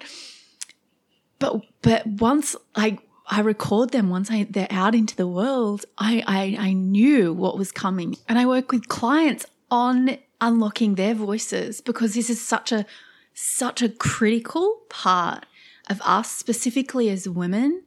but 1.39 1.63
but 1.83 2.07
once 2.07 2.57
I 2.75 2.99
I 3.29 3.41
record 3.41 3.91
them 3.91 4.09
once 4.09 4.31
I, 4.31 4.47
they're 4.49 4.69
out 4.71 4.95
into 4.95 5.17
the 5.17 5.27
world, 5.27 5.85
I, 5.99 6.23
I 6.27 6.69
I 6.69 6.73
knew 6.73 7.33
what 7.33 7.59
was 7.59 7.73
coming, 7.73 8.17
and 8.29 8.39
I 8.39 8.47
work 8.47 8.73
with 8.73 8.89
clients 8.89 9.47
on 9.71 10.19
unlocking 10.41 10.95
their 10.95 11.15
voices 11.15 11.81
because 11.81 12.15
this 12.15 12.31
is 12.31 12.41
such 12.41 12.73
a 12.73 12.87
such 13.35 13.83
a 13.83 13.89
critical 13.89 14.83
part 14.89 15.47
of 15.89 16.01
us 16.03 16.31
specifically 16.31 17.09
as 17.11 17.29
women 17.29 17.83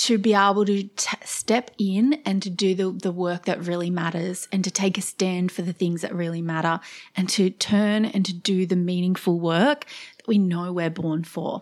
to 0.00 0.16
be 0.16 0.32
able 0.32 0.64
to 0.64 0.84
t- 0.84 1.16
step 1.26 1.70
in 1.76 2.14
and 2.24 2.42
to 2.42 2.48
do 2.48 2.74
the, 2.74 2.90
the 2.90 3.12
work 3.12 3.44
that 3.44 3.66
really 3.66 3.90
matters 3.90 4.48
and 4.50 4.64
to 4.64 4.70
take 4.70 4.96
a 4.96 5.02
stand 5.02 5.52
for 5.52 5.60
the 5.60 5.74
things 5.74 6.00
that 6.00 6.14
really 6.14 6.40
matter 6.40 6.80
and 7.14 7.28
to 7.28 7.50
turn 7.50 8.06
and 8.06 8.24
to 8.24 8.32
do 8.32 8.64
the 8.64 8.76
meaningful 8.76 9.38
work 9.38 9.84
that 10.16 10.26
we 10.26 10.38
know 10.38 10.72
we're 10.72 10.88
born 10.88 11.22
for. 11.22 11.60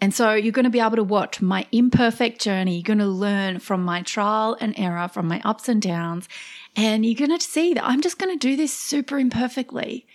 And 0.00 0.14
so 0.14 0.32
you're 0.32 0.52
going 0.52 0.64
to 0.64 0.70
be 0.70 0.78
able 0.78 0.94
to 0.94 1.02
watch 1.02 1.42
my 1.42 1.66
imperfect 1.72 2.40
journey. 2.40 2.76
You're 2.76 2.82
going 2.84 2.98
to 2.98 3.06
learn 3.06 3.58
from 3.58 3.82
my 3.82 4.02
trial 4.02 4.56
and 4.60 4.78
error, 4.78 5.08
from 5.08 5.26
my 5.26 5.42
ups 5.44 5.68
and 5.68 5.82
downs. 5.82 6.28
And 6.76 7.04
you're 7.04 7.26
going 7.26 7.36
to 7.36 7.44
see 7.44 7.74
that 7.74 7.84
I'm 7.84 8.00
just 8.00 8.18
going 8.18 8.32
to 8.32 8.48
do 8.48 8.54
this 8.56 8.72
super 8.72 9.18
imperfectly. 9.18 10.06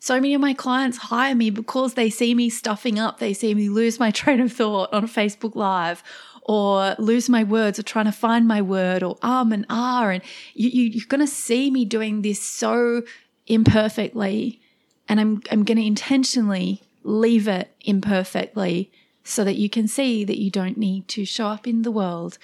So 0.00 0.16
many 0.16 0.34
of 0.34 0.40
my 0.40 0.54
clients 0.54 0.98
hire 0.98 1.36
me 1.36 1.50
because 1.50 1.94
they 1.94 2.10
see 2.10 2.34
me 2.34 2.50
stuffing 2.50 2.98
up. 2.98 3.20
They 3.20 3.32
see 3.32 3.54
me 3.54 3.68
lose 3.68 4.00
my 4.00 4.10
train 4.20 4.40
of 4.40 4.52
thought 4.52 4.92
on 4.92 5.06
Facebook 5.06 5.54
Live 5.54 6.02
or 6.42 6.94
lose 6.98 7.28
my 7.28 7.44
words 7.44 7.78
or 7.78 7.82
trying 7.82 8.06
to 8.06 8.12
find 8.12 8.46
my 8.46 8.60
word 8.60 9.02
or 9.02 9.16
um 9.22 9.52
and 9.52 9.66
ah. 9.70 10.08
And 10.08 10.22
you, 10.54 10.68
you, 10.68 10.82
you're 10.90 11.06
going 11.08 11.20
to 11.20 11.26
see 11.26 11.70
me 11.70 11.84
doing 11.84 12.22
this 12.22 12.42
so 12.42 13.02
imperfectly. 13.46 14.60
And 15.08 15.20
I'm, 15.20 15.42
I'm 15.50 15.64
going 15.64 15.78
to 15.78 15.86
intentionally 15.86 16.82
leave 17.02 17.48
it 17.48 17.74
imperfectly 17.82 18.90
so 19.24 19.44
that 19.44 19.56
you 19.56 19.68
can 19.68 19.86
see 19.86 20.24
that 20.24 20.40
you 20.40 20.50
don't 20.50 20.76
need 20.76 21.08
to 21.08 21.24
show 21.24 21.46
up 21.46 21.66
in 21.66 21.82
the 21.82 21.90
world 21.90 22.38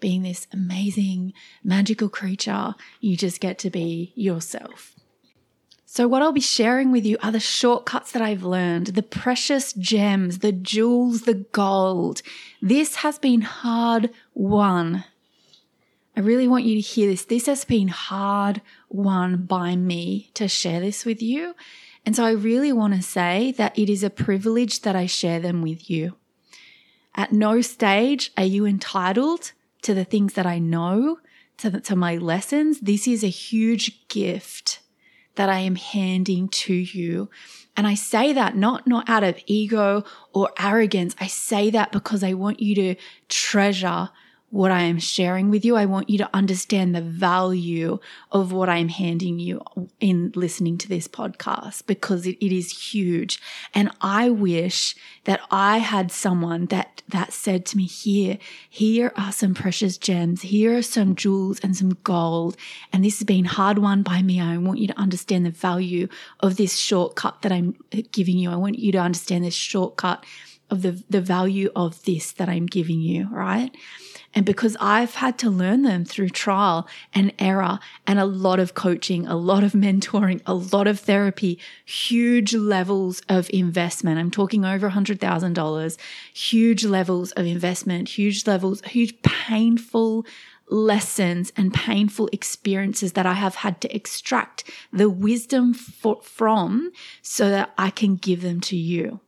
being 0.00 0.22
this 0.22 0.46
amazing, 0.52 1.32
magical 1.62 2.08
creature. 2.08 2.74
You 3.00 3.16
just 3.16 3.40
get 3.40 3.58
to 3.60 3.70
be 3.70 4.12
yourself. 4.14 4.94
So, 5.94 6.08
what 6.08 6.22
I'll 6.22 6.32
be 6.32 6.40
sharing 6.40 6.90
with 6.90 7.06
you 7.06 7.16
are 7.22 7.30
the 7.30 7.38
shortcuts 7.38 8.10
that 8.10 8.20
I've 8.20 8.42
learned, 8.42 8.88
the 8.88 9.02
precious 9.02 9.72
gems, 9.72 10.40
the 10.40 10.50
jewels, 10.50 11.20
the 11.20 11.34
gold. 11.34 12.20
This 12.60 12.96
has 12.96 13.20
been 13.20 13.42
hard 13.42 14.10
won. 14.34 15.04
I 16.16 16.20
really 16.20 16.48
want 16.48 16.64
you 16.64 16.74
to 16.74 16.80
hear 16.80 17.08
this. 17.08 17.24
This 17.24 17.46
has 17.46 17.64
been 17.64 17.86
hard 17.86 18.60
won 18.88 19.46
by 19.46 19.76
me 19.76 20.32
to 20.34 20.48
share 20.48 20.80
this 20.80 21.04
with 21.04 21.22
you. 21.22 21.54
And 22.04 22.16
so 22.16 22.24
I 22.24 22.32
really 22.32 22.72
want 22.72 22.96
to 22.96 23.00
say 23.00 23.52
that 23.52 23.78
it 23.78 23.88
is 23.88 24.02
a 24.02 24.10
privilege 24.10 24.80
that 24.80 24.96
I 24.96 25.06
share 25.06 25.38
them 25.38 25.62
with 25.62 25.88
you. 25.88 26.16
At 27.14 27.32
no 27.32 27.60
stage 27.60 28.32
are 28.36 28.44
you 28.44 28.66
entitled 28.66 29.52
to 29.82 29.94
the 29.94 30.04
things 30.04 30.32
that 30.32 30.44
I 30.44 30.58
know, 30.58 31.20
to, 31.58 31.70
the, 31.70 31.80
to 31.82 31.94
my 31.94 32.16
lessons. 32.16 32.80
This 32.80 33.06
is 33.06 33.22
a 33.22 33.28
huge 33.28 34.08
gift 34.08 34.80
that 35.36 35.48
I 35.48 35.60
am 35.60 35.76
handing 35.76 36.48
to 36.48 36.74
you. 36.74 37.28
And 37.76 37.86
I 37.86 37.94
say 37.94 38.32
that 38.32 38.56
not, 38.56 38.86
not 38.86 39.08
out 39.08 39.24
of 39.24 39.38
ego 39.46 40.04
or 40.32 40.50
arrogance. 40.58 41.14
I 41.20 41.26
say 41.26 41.70
that 41.70 41.92
because 41.92 42.22
I 42.22 42.34
want 42.34 42.60
you 42.60 42.74
to 42.76 42.94
treasure 43.28 44.10
what 44.54 44.70
I 44.70 44.82
am 44.82 45.00
sharing 45.00 45.50
with 45.50 45.64
you. 45.64 45.74
I 45.74 45.84
want 45.84 46.08
you 46.08 46.16
to 46.18 46.30
understand 46.32 46.94
the 46.94 47.00
value 47.00 47.98
of 48.30 48.52
what 48.52 48.68
I'm 48.68 48.88
handing 48.88 49.40
you 49.40 49.60
in 49.98 50.30
listening 50.36 50.78
to 50.78 50.88
this 50.88 51.08
podcast 51.08 51.86
because 51.88 52.24
it, 52.24 52.38
it 52.38 52.52
is 52.52 52.92
huge. 52.92 53.42
And 53.74 53.90
I 54.00 54.30
wish 54.30 54.94
that 55.24 55.40
I 55.50 55.78
had 55.78 56.12
someone 56.12 56.66
that, 56.66 57.02
that 57.08 57.32
said 57.32 57.66
to 57.66 57.76
me, 57.76 57.86
here, 57.86 58.38
here 58.70 59.12
are 59.16 59.32
some 59.32 59.54
precious 59.54 59.98
gems. 59.98 60.42
Here 60.42 60.78
are 60.78 60.82
some 60.82 61.16
jewels 61.16 61.58
and 61.58 61.76
some 61.76 61.98
gold. 62.04 62.56
And 62.92 63.04
this 63.04 63.18
has 63.18 63.26
been 63.26 63.46
hard 63.46 63.78
won 63.78 64.04
by 64.04 64.22
me. 64.22 64.40
I 64.40 64.56
want 64.58 64.78
you 64.78 64.86
to 64.86 64.96
understand 65.00 65.44
the 65.44 65.50
value 65.50 66.06
of 66.38 66.58
this 66.58 66.76
shortcut 66.76 67.42
that 67.42 67.50
I'm 67.50 67.74
giving 68.12 68.38
you. 68.38 68.52
I 68.52 68.56
want 68.56 68.78
you 68.78 68.92
to 68.92 68.98
understand 68.98 69.44
this 69.44 69.54
shortcut 69.54 70.24
of 70.70 70.82
the, 70.82 71.02
the 71.10 71.20
value 71.20 71.70
of 71.74 72.04
this 72.04 72.30
that 72.32 72.48
I'm 72.48 72.66
giving 72.66 73.00
you, 73.00 73.28
right? 73.32 73.74
And 74.34 74.44
because 74.44 74.76
I've 74.80 75.14
had 75.14 75.38
to 75.38 75.50
learn 75.50 75.82
them 75.82 76.04
through 76.04 76.30
trial 76.30 76.88
and 77.14 77.32
error 77.38 77.78
and 78.06 78.18
a 78.18 78.24
lot 78.24 78.58
of 78.58 78.74
coaching, 78.74 79.26
a 79.26 79.36
lot 79.36 79.62
of 79.62 79.72
mentoring, 79.72 80.40
a 80.44 80.54
lot 80.54 80.88
of 80.88 81.00
therapy, 81.00 81.58
huge 81.84 82.52
levels 82.52 83.22
of 83.28 83.48
investment. 83.50 84.18
I'm 84.18 84.32
talking 84.32 84.64
over 84.64 84.90
$100,000, 84.90 85.96
huge 86.32 86.84
levels 86.84 87.32
of 87.32 87.46
investment, 87.46 88.08
huge 88.08 88.46
levels, 88.46 88.82
huge 88.82 89.22
painful 89.22 90.26
lessons 90.68 91.52
and 91.56 91.74
painful 91.74 92.28
experiences 92.32 93.12
that 93.12 93.26
I 93.26 93.34
have 93.34 93.56
had 93.56 93.80
to 93.82 93.94
extract 93.94 94.64
the 94.92 95.10
wisdom 95.10 95.74
for, 95.74 96.20
from 96.22 96.90
so 97.22 97.50
that 97.50 97.72
I 97.76 97.90
can 97.90 98.16
give 98.16 98.42
them 98.42 98.60
to 98.62 98.76
you. 98.76 99.20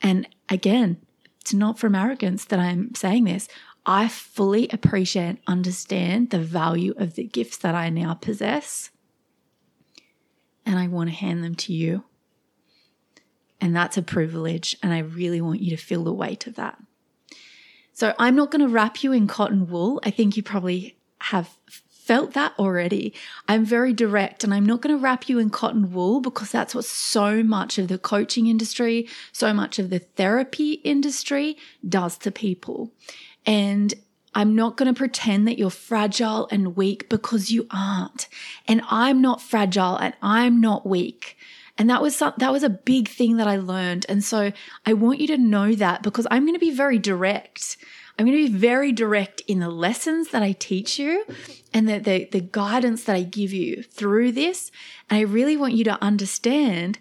And 0.00 0.28
again, 0.48 0.98
it's 1.40 1.54
not 1.54 1.78
from 1.78 1.94
arrogance 1.94 2.44
that 2.46 2.58
I'm 2.58 2.94
saying 2.94 3.24
this. 3.24 3.48
I 3.86 4.08
fully 4.08 4.68
appreciate 4.68 5.22
and 5.22 5.38
understand 5.46 6.30
the 6.30 6.38
value 6.38 6.94
of 6.96 7.14
the 7.14 7.24
gifts 7.24 7.56
that 7.58 7.74
I 7.74 7.88
now 7.88 8.14
possess. 8.14 8.90
And 10.66 10.78
I 10.78 10.86
want 10.86 11.10
to 11.10 11.16
hand 11.16 11.42
them 11.42 11.54
to 11.56 11.72
you. 11.72 12.04
And 13.60 13.74
that's 13.74 13.96
a 13.96 14.02
privilege. 14.02 14.76
And 14.82 14.92
I 14.92 14.98
really 14.98 15.40
want 15.40 15.60
you 15.60 15.70
to 15.70 15.82
feel 15.82 16.04
the 16.04 16.12
weight 16.12 16.46
of 16.46 16.56
that. 16.56 16.78
So 17.92 18.14
I'm 18.18 18.36
not 18.36 18.50
going 18.50 18.62
to 18.62 18.72
wrap 18.72 19.02
you 19.02 19.12
in 19.12 19.26
cotton 19.26 19.68
wool. 19.68 20.00
I 20.04 20.10
think 20.10 20.36
you 20.36 20.42
probably 20.42 20.96
have 21.20 21.56
felt 22.10 22.32
that 22.32 22.52
already. 22.58 23.14
I'm 23.46 23.64
very 23.64 23.92
direct 23.92 24.42
and 24.42 24.52
I'm 24.52 24.66
not 24.66 24.80
going 24.80 24.96
to 24.96 25.00
wrap 25.00 25.28
you 25.28 25.38
in 25.38 25.50
cotton 25.50 25.92
wool 25.92 26.20
because 26.20 26.50
that's 26.50 26.74
what 26.74 26.84
so 26.84 27.42
much 27.42 27.78
of 27.78 27.88
the 27.88 27.98
coaching 27.98 28.46
industry, 28.46 29.06
so 29.32 29.52
much 29.52 29.78
of 29.78 29.90
the 29.90 30.00
therapy 30.00 30.72
industry 30.82 31.56
does 31.88 32.16
to 32.18 32.32
people. 32.32 32.90
And 33.46 33.94
I'm 34.34 34.54
not 34.54 34.76
going 34.76 34.92
to 34.92 34.96
pretend 34.96 35.48
that 35.48 35.58
you're 35.58 35.70
fragile 35.70 36.48
and 36.50 36.76
weak 36.76 37.08
because 37.08 37.50
you 37.50 37.66
aren't. 37.70 38.28
And 38.68 38.82
I'm 38.88 39.20
not 39.20 39.42
fragile 39.42 39.96
and 39.96 40.14
I'm 40.22 40.60
not 40.60 40.86
weak. 40.86 41.36
And 41.76 41.88
that 41.90 42.02
was 42.02 42.14
some, 42.14 42.34
that 42.36 42.52
was 42.52 42.62
a 42.62 42.68
big 42.68 43.08
thing 43.08 43.38
that 43.38 43.48
I 43.48 43.56
learned. 43.56 44.06
And 44.08 44.22
so 44.22 44.52
I 44.84 44.92
want 44.92 45.20
you 45.20 45.26
to 45.28 45.38
know 45.38 45.74
that 45.74 46.02
because 46.02 46.26
I'm 46.30 46.44
going 46.44 46.54
to 46.54 46.60
be 46.60 46.70
very 46.70 46.98
direct. 46.98 47.76
I'm 48.18 48.26
going 48.26 48.36
to 48.36 48.52
be 48.52 48.58
very 48.58 48.92
direct 48.92 49.40
in 49.48 49.60
the 49.60 49.70
lessons 49.70 50.28
that 50.28 50.42
I 50.42 50.52
teach 50.52 50.98
you 50.98 51.24
and 51.72 51.88
the, 51.88 51.98
the, 51.98 52.28
the 52.30 52.40
guidance 52.40 53.04
that 53.04 53.16
I 53.16 53.22
give 53.22 53.52
you 53.52 53.82
through 53.82 54.32
this. 54.32 54.70
And 55.08 55.18
I 55.18 55.22
really 55.22 55.56
want 55.56 55.72
you 55.72 55.84
to 55.84 56.02
understand 56.04 56.98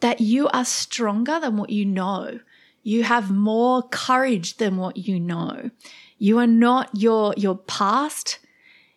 that 0.00 0.20
you 0.20 0.48
are 0.48 0.64
stronger 0.64 1.38
than 1.38 1.56
what 1.56 1.70
you 1.70 1.84
know. 1.84 2.40
You 2.84 3.02
have 3.02 3.30
more 3.30 3.82
courage 3.82 4.58
than 4.58 4.76
what 4.76 4.96
you 4.96 5.18
know. 5.18 5.70
You 6.18 6.38
are 6.38 6.46
not 6.46 6.90
your, 6.94 7.34
your 7.36 7.56
past. 7.56 8.38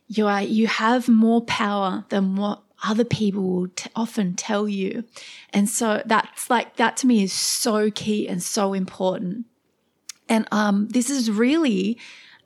You 0.07 0.27
are, 0.27 0.43
you 0.43 0.67
have 0.67 1.09
more 1.09 1.41
power 1.45 2.05
than 2.09 2.35
what 2.35 2.61
other 2.83 3.03
people 3.03 3.43
will 3.43 3.67
t- 3.69 3.89
often 3.95 4.35
tell 4.35 4.67
you. 4.67 5.03
And 5.51 5.67
so 5.67 6.03
that's 6.05 6.49
like, 6.49 6.75
that 6.75 6.97
to 6.97 7.07
me 7.07 7.23
is 7.23 7.33
so 7.33 7.89
key 7.89 8.27
and 8.27 8.43
so 8.43 8.73
important. 8.73 9.45
And, 10.29 10.47
um, 10.51 10.89
this 10.89 11.09
is 11.09 11.31
really 11.31 11.97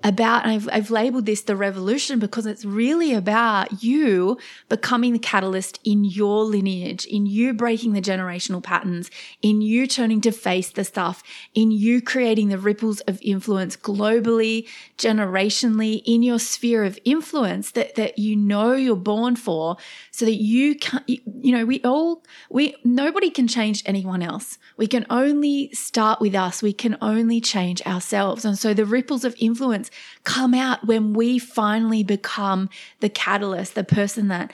about, 0.04 0.46
I've, 0.46 0.68
I've 0.72 0.90
labeled 0.90 1.26
this 1.26 1.42
the 1.42 1.56
revolution 1.56 2.20
because 2.20 2.46
it's 2.46 2.66
really 2.66 3.14
about 3.14 3.84
you 3.84 4.38
becoming 4.70 5.14
the 5.14 5.20
catalyst 5.20 5.80
in 5.84 6.04
your 6.04 6.44
lineage, 6.44 7.06
in 7.06 7.26
you 7.26 7.54
breaking 7.54 7.94
the 7.94 8.02
generational 8.02 8.64
patterns, 8.64 9.12
in 9.42 9.62
you 9.62 9.88
turning 9.88 10.22
to 10.22 10.32
face 10.32 10.72
the 10.72 10.84
stuff, 10.84 11.22
in 11.54 11.72
you 11.72 12.02
creating 12.02 12.50
the 12.50 12.58
ripples 12.58 13.02
of 13.02 13.20
influence 13.22 13.78
globally, 13.78 14.68
generationally, 14.98 16.02
in 16.06 16.24
your 16.24 16.40
sphere 16.40 16.84
of 16.84 16.98
influence 17.06 17.72
that, 17.72 17.96
that 17.96 18.18
you 18.18 18.36
know 18.36 18.74
you're 18.74 18.96
born 18.96 19.36
for 19.36 19.78
so 20.10 20.26
that 20.26 20.42
you 20.42 20.76
can, 20.76 21.04
you 21.08 21.52
know, 21.56 21.66
we 21.66 21.82
all, 21.84 22.24
we, 22.50 22.76
nobody 22.84 23.30
can 23.30 23.48
change 23.48 23.84
anyone 23.86 24.22
else. 24.22 24.58
We 24.78 24.88
can 24.88 25.06
only 25.10 25.72
start 25.74 26.20
with 26.20 26.34
us. 26.34 26.64
We 26.64 26.74
can 26.74 26.98
only 27.02 27.40
change 27.40 27.82
ourselves. 27.84 28.46
And 28.46 28.58
so 28.58 28.74
the 28.74 28.86
ripples 28.86 29.24
of 29.24 29.36
influence 29.40 29.91
come 30.24 30.54
out 30.54 30.86
when 30.86 31.14
we 31.14 31.40
finally 31.40 32.04
become 32.04 32.70
the 33.00 33.10
catalyst, 33.10 33.76
the 33.76 33.84
person 33.84 34.28
that 34.30 34.52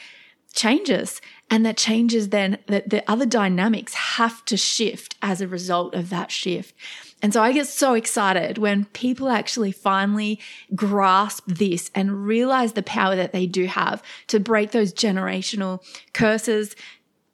changes 0.53 1.22
and 1.50 1.65
that 1.65 1.77
changes 1.77 2.29
then 2.29 2.58
that 2.67 2.89
the 2.89 3.10
other 3.10 3.25
dynamics 3.25 3.94
have 3.94 4.44
to 4.46 4.58
shift 4.58 5.15
as 5.22 5.39
a 5.39 5.48
result 5.48 5.94
of 5.94 6.10
that 6.10 6.32
shift. 6.32 6.74
And 7.22 7.34
so 7.34 7.41
I 7.41 7.51
get 7.51 7.67
so 7.67 7.94
excited 7.94 8.58
when 8.58 8.86
people 8.86 9.29
actually 9.29 9.72
finally 9.72 10.39
grasp 10.75 11.44
this 11.48 11.89
and 11.96 12.25
realize 12.25 12.74
the 12.74 12.84
power 12.84 13.15
that 13.15 13.34
they 13.34 13.46
do 13.46 13.65
have 13.65 14.03
to 14.27 14.39
break 14.39 14.72
those 14.72 14.94
generational 14.94 15.84
curses, 16.13 16.75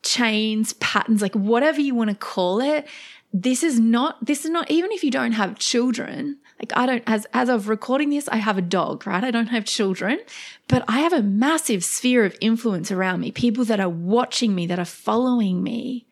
chains, 0.04 0.74
patterns, 0.74 1.22
like 1.22 1.34
whatever 1.34 1.82
you 1.82 1.96
want 1.96 2.10
to 2.10 2.16
call 2.16 2.62
it. 2.62 2.88
This 3.34 3.64
is 3.64 3.80
not, 3.80 4.24
this 4.24 4.46
is 4.46 4.52
not, 4.52 4.70
even 4.70 4.92
if 4.92 5.04
you 5.04 5.12
don't 5.12 5.32
have 5.32 5.58
children, 5.58 6.38
like 6.60 6.72
I 6.76 6.86
don't, 6.86 7.04
as, 7.08 7.26
as 7.34 7.50
of 7.50 7.68
recording 7.68 8.10
this, 8.10 8.28
I 8.30 8.38
have 8.38 8.58
a 8.58 8.62
dog, 8.62 9.06
right? 9.06 9.24
I 9.24 9.32
don't 9.32 9.48
have 9.48 9.66
children, 9.66 10.20
but 10.68 10.84
I 10.88 11.00
have 11.00 11.14
a 11.14 11.22
massive 11.22 11.84
sphere 11.84 12.26
of 12.26 12.38
influence 12.40 12.92
around 12.92 13.20
me. 13.20 13.32
People 13.32 13.66
that 13.66 13.80
are 13.80 13.90
watching 13.90 14.56
me, 14.56 14.66
that 14.68 14.80
are 14.80 14.86
following 14.86 15.64
me, 15.64 16.06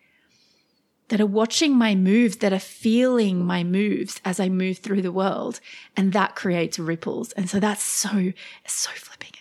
that 1.10 1.22
are 1.22 1.26
watching 1.26 1.76
my 1.76 1.94
moves, 1.96 2.38
that 2.38 2.54
are 2.54 2.60
feeling 2.60 3.46
my 3.46 3.64
moves 3.64 4.22
as 4.24 4.40
I 4.40 4.50
move 4.50 4.80
through 4.80 5.02
the 5.02 5.12
world. 5.12 5.60
And 5.96 6.14
that 6.14 6.36
creates 6.36 6.80
ripples. 6.80 7.32
And 7.34 7.50
so 7.50 7.60
that's 7.60 7.84
so, 7.84 8.32
so 8.66 8.92
flipping. 8.92 9.41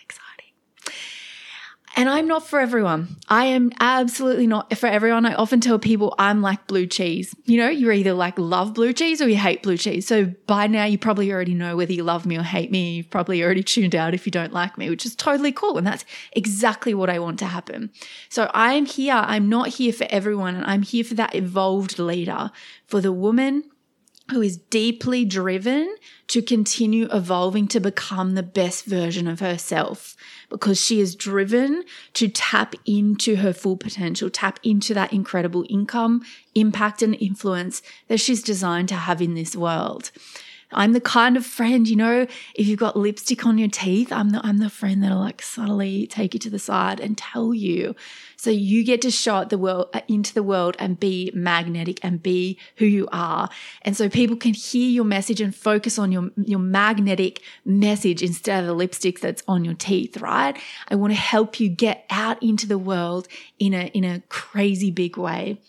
And 1.95 2.09
I'm 2.09 2.27
not 2.27 2.47
for 2.47 2.59
everyone. 2.59 3.17
I 3.27 3.45
am 3.45 3.71
absolutely 3.79 4.47
not 4.47 4.75
for 4.77 4.87
everyone. 4.87 5.25
I 5.25 5.33
often 5.33 5.59
tell 5.59 5.77
people 5.77 6.15
I'm 6.17 6.41
like 6.41 6.65
blue 6.67 6.87
cheese. 6.87 7.35
You 7.45 7.57
know, 7.57 7.69
you're 7.69 7.91
either 7.91 8.13
like 8.13 8.39
love 8.39 8.73
blue 8.73 8.93
cheese 8.93 9.21
or 9.21 9.27
you 9.27 9.35
hate 9.35 9.61
blue 9.61 9.77
cheese. 9.77 10.07
So 10.07 10.33
by 10.47 10.67
now 10.67 10.85
you 10.85 10.97
probably 10.97 11.31
already 11.31 11.53
know 11.53 11.75
whether 11.75 11.91
you 11.91 12.03
love 12.03 12.25
me 12.25 12.37
or 12.37 12.43
hate 12.43 12.71
me. 12.71 12.95
You've 12.95 13.09
probably 13.09 13.43
already 13.43 13.63
tuned 13.63 13.95
out 13.95 14.13
if 14.13 14.25
you 14.25 14.31
don't 14.31 14.53
like 14.53 14.77
me, 14.77 14.89
which 14.89 15.05
is 15.05 15.15
totally 15.15 15.51
cool. 15.51 15.77
And 15.77 15.85
that's 15.85 16.05
exactly 16.31 16.93
what 16.93 17.09
I 17.09 17.19
want 17.19 17.39
to 17.39 17.45
happen. 17.45 17.91
So 18.29 18.49
I'm 18.53 18.85
here. 18.85 19.13
I'm 19.13 19.49
not 19.49 19.67
here 19.69 19.91
for 19.91 20.07
everyone. 20.09 20.55
And 20.55 20.65
I'm 20.65 20.83
here 20.83 21.03
for 21.03 21.15
that 21.15 21.35
evolved 21.35 21.99
leader, 21.99 22.51
for 22.87 23.01
the 23.01 23.11
woman 23.11 23.65
who 24.31 24.41
is 24.41 24.57
deeply 24.57 25.23
driven 25.25 25.95
to 26.27 26.41
continue 26.41 27.07
evolving 27.11 27.67
to 27.67 27.79
become 27.79 28.33
the 28.33 28.43
best 28.43 28.85
version 28.85 29.27
of 29.27 29.41
herself 29.41 30.15
because 30.49 30.79
she 30.79 30.99
is 30.99 31.15
driven 31.15 31.83
to 32.13 32.27
tap 32.27 32.73
into 32.85 33.35
her 33.37 33.53
full 33.53 33.77
potential, 33.77 34.29
tap 34.29 34.59
into 34.63 34.93
that 34.93 35.11
incredible 35.13 35.65
income, 35.69 36.21
impact, 36.55 37.01
and 37.01 37.15
influence 37.15 37.81
that 38.07 38.19
she's 38.19 38.41
designed 38.41 38.89
to 38.89 38.95
have 38.95 39.21
in 39.21 39.35
this 39.35 39.55
world. 39.55 40.11
I'm 40.73 40.93
the 40.93 41.01
kind 41.01 41.37
of 41.37 41.45
friend, 41.45 41.87
you 41.87 41.95
know, 41.95 42.27
if 42.55 42.67
you've 42.67 42.79
got 42.79 42.95
lipstick 42.95 43.45
on 43.45 43.57
your 43.57 43.69
teeth, 43.69 44.11
I'm 44.11 44.29
the, 44.29 44.41
I'm 44.43 44.57
the 44.57 44.69
friend 44.69 45.03
that'll 45.03 45.19
like 45.19 45.41
subtly 45.41 46.07
take 46.07 46.33
you 46.33 46.39
to 46.41 46.49
the 46.49 46.59
side 46.59 46.99
and 46.99 47.17
tell 47.17 47.53
you. 47.53 47.95
So 48.37 48.49
you 48.49 48.83
get 48.83 49.01
to 49.03 49.11
show 49.11 49.43
the 49.43 49.57
world 49.57 49.89
uh, 49.93 50.01
into 50.07 50.33
the 50.33 50.43
world 50.43 50.75
and 50.79 50.99
be 50.99 51.31
magnetic 51.33 51.99
and 52.03 52.23
be 52.23 52.57
who 52.77 52.85
you 52.85 53.07
are. 53.11 53.49
And 53.83 53.95
so 53.95 54.09
people 54.09 54.35
can 54.35 54.53
hear 54.53 54.89
your 54.89 55.03
message 55.03 55.41
and 55.41 55.55
focus 55.55 55.99
on 55.99 56.11
your, 56.11 56.29
your 56.35 56.59
magnetic 56.59 57.41
message 57.65 58.23
instead 58.23 58.61
of 58.61 58.67
the 58.67 58.73
lipstick 58.73 59.19
that's 59.19 59.43
on 59.47 59.63
your 59.63 59.75
teeth, 59.75 60.17
right? 60.17 60.57
I 60.87 60.95
want 60.95 61.13
to 61.13 61.19
help 61.19 61.59
you 61.59 61.69
get 61.69 62.05
out 62.09 62.41
into 62.41 62.67
the 62.67 62.79
world 62.79 63.27
in 63.59 63.73
a, 63.73 63.87
in 63.87 64.03
a 64.03 64.21
crazy 64.29 64.91
big 64.91 65.17
way. 65.17 65.59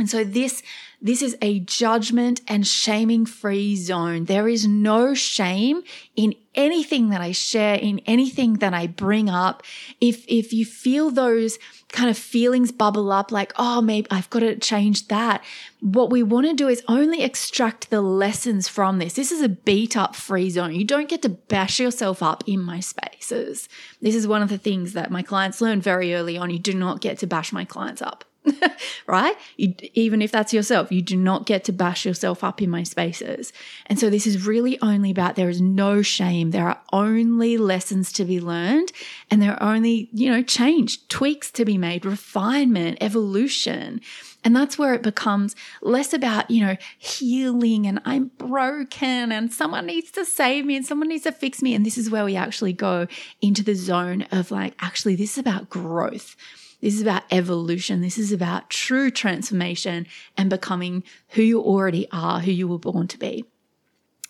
And 0.00 0.08
so 0.08 0.24
this, 0.24 0.62
this 1.02 1.20
is 1.20 1.36
a 1.42 1.60
judgment 1.60 2.40
and 2.48 2.66
shaming 2.66 3.26
free 3.26 3.76
zone. 3.76 4.24
There 4.24 4.48
is 4.48 4.66
no 4.66 5.12
shame 5.12 5.82
in 6.16 6.34
anything 6.54 7.10
that 7.10 7.20
I 7.20 7.32
share, 7.32 7.74
in 7.74 7.98
anything 8.06 8.54
that 8.54 8.72
I 8.72 8.86
bring 8.86 9.28
up. 9.28 9.62
If, 10.00 10.24
if 10.26 10.54
you 10.54 10.64
feel 10.64 11.10
those 11.10 11.58
kind 11.88 12.08
of 12.08 12.16
feelings 12.16 12.72
bubble 12.72 13.12
up 13.12 13.30
like, 13.30 13.52
oh, 13.56 13.82
maybe 13.82 14.06
I've 14.10 14.30
got 14.30 14.40
to 14.40 14.56
change 14.56 15.08
that. 15.08 15.44
What 15.80 16.08
we 16.08 16.22
want 16.22 16.46
to 16.46 16.54
do 16.54 16.68
is 16.68 16.82
only 16.88 17.22
extract 17.22 17.90
the 17.90 18.00
lessons 18.00 18.68
from 18.68 19.00
this. 19.00 19.12
This 19.12 19.30
is 19.30 19.42
a 19.42 19.50
beat 19.50 19.98
up 19.98 20.16
free 20.16 20.48
zone. 20.48 20.74
You 20.74 20.84
don't 20.84 21.10
get 21.10 21.20
to 21.22 21.28
bash 21.28 21.78
yourself 21.78 22.22
up 22.22 22.42
in 22.46 22.62
my 22.62 22.80
spaces. 22.80 23.68
This 24.00 24.14
is 24.14 24.26
one 24.26 24.40
of 24.40 24.48
the 24.48 24.56
things 24.56 24.94
that 24.94 25.10
my 25.10 25.20
clients 25.20 25.60
learn 25.60 25.82
very 25.82 26.14
early 26.14 26.38
on. 26.38 26.48
You 26.48 26.58
do 26.58 26.72
not 26.72 27.02
get 27.02 27.18
to 27.18 27.26
bash 27.26 27.52
my 27.52 27.66
clients 27.66 28.00
up. 28.00 28.24
right? 29.06 29.36
You, 29.56 29.74
even 29.94 30.22
if 30.22 30.32
that's 30.32 30.52
yourself, 30.52 30.90
you 30.90 31.02
do 31.02 31.16
not 31.16 31.46
get 31.46 31.64
to 31.64 31.72
bash 31.72 32.04
yourself 32.04 32.42
up 32.42 32.62
in 32.62 32.70
my 32.70 32.82
spaces. 32.82 33.52
And 33.86 33.98
so 33.98 34.08
this 34.08 34.26
is 34.26 34.46
really 34.46 34.80
only 34.80 35.10
about 35.10 35.36
there 35.36 35.50
is 35.50 35.60
no 35.60 36.02
shame. 36.02 36.50
There 36.50 36.68
are 36.68 36.80
only 36.92 37.56
lessons 37.58 38.12
to 38.12 38.24
be 38.24 38.40
learned 38.40 38.92
and 39.30 39.42
there 39.42 39.52
are 39.52 39.74
only, 39.74 40.08
you 40.12 40.30
know, 40.30 40.42
change, 40.42 41.06
tweaks 41.08 41.50
to 41.52 41.64
be 41.64 41.76
made, 41.76 42.04
refinement, 42.04 42.98
evolution. 43.00 44.00
And 44.42 44.56
that's 44.56 44.78
where 44.78 44.94
it 44.94 45.02
becomes 45.02 45.54
less 45.82 46.14
about, 46.14 46.50
you 46.50 46.64
know, 46.64 46.76
healing 46.98 47.86
and 47.86 48.00
I'm 48.06 48.30
broken 48.38 49.32
and 49.32 49.52
someone 49.52 49.84
needs 49.84 50.10
to 50.12 50.24
save 50.24 50.64
me 50.64 50.76
and 50.76 50.86
someone 50.86 51.08
needs 51.08 51.24
to 51.24 51.32
fix 51.32 51.60
me. 51.60 51.74
And 51.74 51.84
this 51.84 51.98
is 51.98 52.10
where 52.10 52.24
we 52.24 52.36
actually 52.36 52.72
go 52.72 53.06
into 53.42 53.62
the 53.62 53.74
zone 53.74 54.22
of 54.32 54.50
like, 54.50 54.74
actually, 54.80 55.14
this 55.14 55.32
is 55.32 55.38
about 55.38 55.68
growth. 55.68 56.36
This 56.80 56.94
is 56.94 57.02
about 57.02 57.24
evolution. 57.30 58.00
This 58.00 58.18
is 58.18 58.32
about 58.32 58.70
true 58.70 59.10
transformation 59.10 60.06
and 60.36 60.48
becoming 60.48 61.04
who 61.30 61.42
you 61.42 61.60
already 61.60 62.08
are, 62.10 62.40
who 62.40 62.50
you 62.50 62.66
were 62.68 62.78
born 62.78 63.06
to 63.08 63.18
be. 63.18 63.44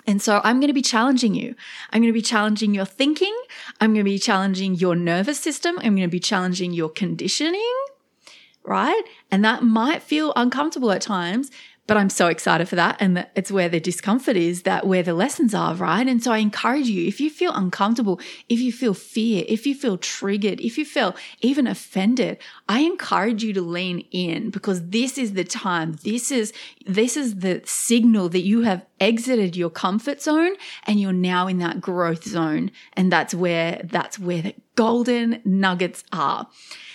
And 0.07 0.21
so 0.21 0.41
I'm 0.43 0.59
going 0.59 0.69
to 0.69 0.75
be 0.75 0.83
challenging 0.83 1.35
you. 1.35 1.55
I'm 1.91 2.03
going 2.03 2.13
to 2.13 2.19
be 2.19 2.23
challenging 2.23 2.75
your 2.75 2.85
thinking. 2.85 3.37
I'm 3.81 3.93
going 3.93 4.05
to 4.05 4.11
be 4.11 4.19
challenging 4.19 4.75
your 4.75 4.97
nervous 4.97 5.39
system. 5.39 5.77
I'm 5.79 5.95
going 5.95 6.09
to 6.09 6.09
be 6.09 6.19
challenging 6.19 6.73
your 6.73 6.89
conditioning, 6.89 7.75
right? 8.65 9.03
And 9.31 9.45
that 9.45 9.63
might 9.63 10.03
feel 10.03 10.33
uncomfortable 10.35 10.91
at 10.91 11.03
times, 11.03 11.51
but 11.91 11.97
I'm 11.97 12.09
so 12.09 12.29
excited 12.29 12.69
for 12.69 12.77
that. 12.77 12.99
And 13.01 13.27
it's 13.35 13.51
where 13.51 13.69
the 13.69 13.81
discomfort 13.81 14.37
is 14.37 14.63
that 14.63 14.87
where 14.87 15.03
the 15.03 15.13
lessons 15.13 15.57
are, 15.57 15.75
right? 15.75 16.07
And 16.07 16.23
so 16.23 16.31
I 16.31 16.39
encourage 16.39 16.87
you, 16.87 17.09
if 17.09 17.21
you 17.21 17.29
feel 17.31 17.53
uncomfortable, 17.53 18.21
if 18.49 18.61
you 18.61 18.71
feel 18.71 18.95
fear, 18.95 19.43
if 19.49 19.67
you 19.67 19.75
feel 19.75 19.99
triggered, 19.99 20.61
if 20.61 20.79
you 20.79 20.85
feel 20.85 21.17
even 21.41 21.67
offended, 21.67 22.39
I 22.69 22.83
encourage 22.83 23.43
you 23.43 23.53
to 23.55 23.61
lean 23.61 24.07
in 24.13 24.51
because 24.51 24.91
this 24.91 25.19
is 25.19 25.33
the 25.33 25.43
time. 25.43 25.95
This 26.05 26.31
is, 26.31 26.53
this 26.87 27.17
is 27.17 27.41
the 27.41 27.61
signal 27.65 28.29
that 28.29 28.43
you 28.43 28.61
have 28.61 28.87
exited 29.01 29.57
your 29.57 29.71
comfort 29.71 30.23
zone 30.23 30.55
and 30.85 31.01
you're 31.01 31.13
now 31.13 31.49
in 31.49 31.59
that 31.59 31.81
growth 31.81 32.23
zone. 32.23 32.71
And 32.93 33.11
that's 33.11 33.35
where, 33.35 33.81
that's 33.83 34.17
where 34.17 34.43
the 34.43 34.55
golden 34.77 35.41
nuggets 35.45 36.05
are. 36.13 36.47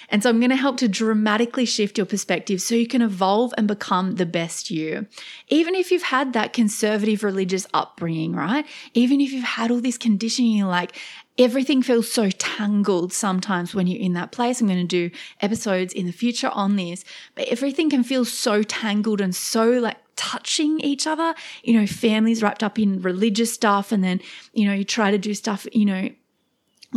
And 0.10 0.22
so 0.22 0.30
I'm 0.30 0.40
going 0.40 0.50
to 0.50 0.56
help 0.56 0.78
to 0.78 0.88
dramatically 0.88 1.66
shift 1.66 1.98
your 1.98 2.06
perspective 2.06 2.62
so 2.62 2.76
you 2.76 2.88
can 2.88 3.02
evolve 3.02 3.54
and 3.58 3.68
become 3.68 4.16
the 4.16 4.26
best 4.26 4.70
you. 4.70 5.08
Even 5.48 5.76
if 5.76 5.92
you've 5.92 6.04
had 6.04 6.34
that 6.34 6.54
conservative 6.54 7.24
religious 7.24 7.68
upbringing, 7.74 8.34
right? 8.34 8.66
Even 8.94 9.22
if 9.22 9.32
you've 9.32 9.44
had 9.44 9.72
all 9.72 9.82
this 9.82 9.98
conditioning, 9.98 10.64
like 10.66 10.96
everything 11.38 11.82
feels 11.82 12.10
so 12.10 12.30
tangled 12.30 13.12
sometimes 13.12 13.76
when 13.76 13.88
you're 13.88 14.02
in 14.02 14.14
that 14.14 14.32
place. 14.32 14.62
I'm 14.62 14.68
going 14.68 14.80
to 14.80 15.10
do 15.10 15.16
episodes 15.42 15.94
in 15.94 16.06
the 16.06 16.14
future 16.14 16.50
on 16.50 16.76
this, 16.76 17.04
but 17.36 17.48
everything 17.48 17.90
can 17.90 18.04
feel 18.04 18.26
so 18.26 18.64
tangled 18.64 19.22
and 19.22 19.36
so 19.36 19.72
like 19.72 19.98
touching 20.16 20.80
each 20.80 21.06
other. 21.06 21.36
You 21.64 21.80
know, 21.80 21.88
families 21.88 22.42
wrapped 22.42 22.64
up 22.64 22.80
in 22.80 23.02
religious 23.02 23.54
stuff, 23.54 23.92
and 23.92 24.04
then, 24.04 24.22
you 24.54 24.66
know, 24.66 24.74
you 24.74 24.86
try 24.86 25.12
to 25.12 25.18
do 25.18 25.34
stuff, 25.34 25.68
you 25.74 25.86
know, 25.86 26.10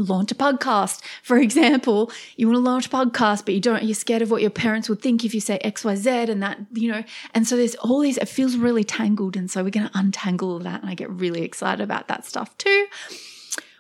launch 0.03 0.33
a 0.33 0.35
podcast. 0.35 1.03
For 1.23 1.39
example, 1.39 2.11
you 2.37 2.47
want 2.47 2.57
to 2.57 2.61
launch 2.61 2.87
a 2.87 2.91
podcast, 2.91 3.45
but 3.45 3.55
you 3.55 3.61
don't, 3.61 3.83
you're 3.83 3.95
scared 3.95 4.23
of 4.23 4.31
what 4.31 4.43
your 4.43 4.51
parents 4.51 4.89
would 4.89 5.03
think 5.03 5.25
if 5.25 5.35
you 5.35 5.41
say 5.41 5.59
XYZ 5.65 6.29
and 6.29 6.43
that, 6.43 6.59
you 6.73 6.91
know, 6.91 7.05
and 7.35 7.47
so 7.47 7.57
there's 7.57 7.75
all 7.77 8.01
these, 8.01 8.19
it 8.19 8.29
feels 8.29 8.57
really 8.57 8.85
tangled. 8.85 9.37
And 9.37 9.51
so 9.51 9.63
we're 9.63 9.71
going 9.71 9.89
to 9.89 9.99
untangle 9.99 10.53
all 10.53 10.59
that. 10.61 10.81
And 10.81 10.91
I 10.91 10.95
get 10.95 11.11
really 11.11 11.43
excited 11.43 11.83
about 11.83 12.09
that 12.09 12.25
stuff 12.25 12.57
too. 12.59 12.87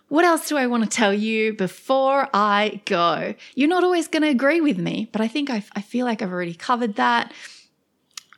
What 0.08 0.24
else 0.24 0.48
do 0.48 0.56
I 0.56 0.66
want 0.66 0.84
to 0.84 0.88
tell 0.88 1.12
you 1.12 1.52
before 1.52 2.28
I 2.32 2.80
go? 2.86 3.34
You're 3.54 3.68
not 3.68 3.84
always 3.84 4.08
going 4.08 4.22
to 4.22 4.28
agree 4.30 4.62
with 4.62 4.78
me, 4.78 5.08
but 5.12 5.20
I 5.20 5.28
think 5.28 5.50
I, 5.50 5.62
I 5.74 5.82
feel 5.82 6.06
like 6.06 6.22
I've 6.22 6.32
already 6.32 6.54
covered 6.54 6.96
that. 6.96 7.32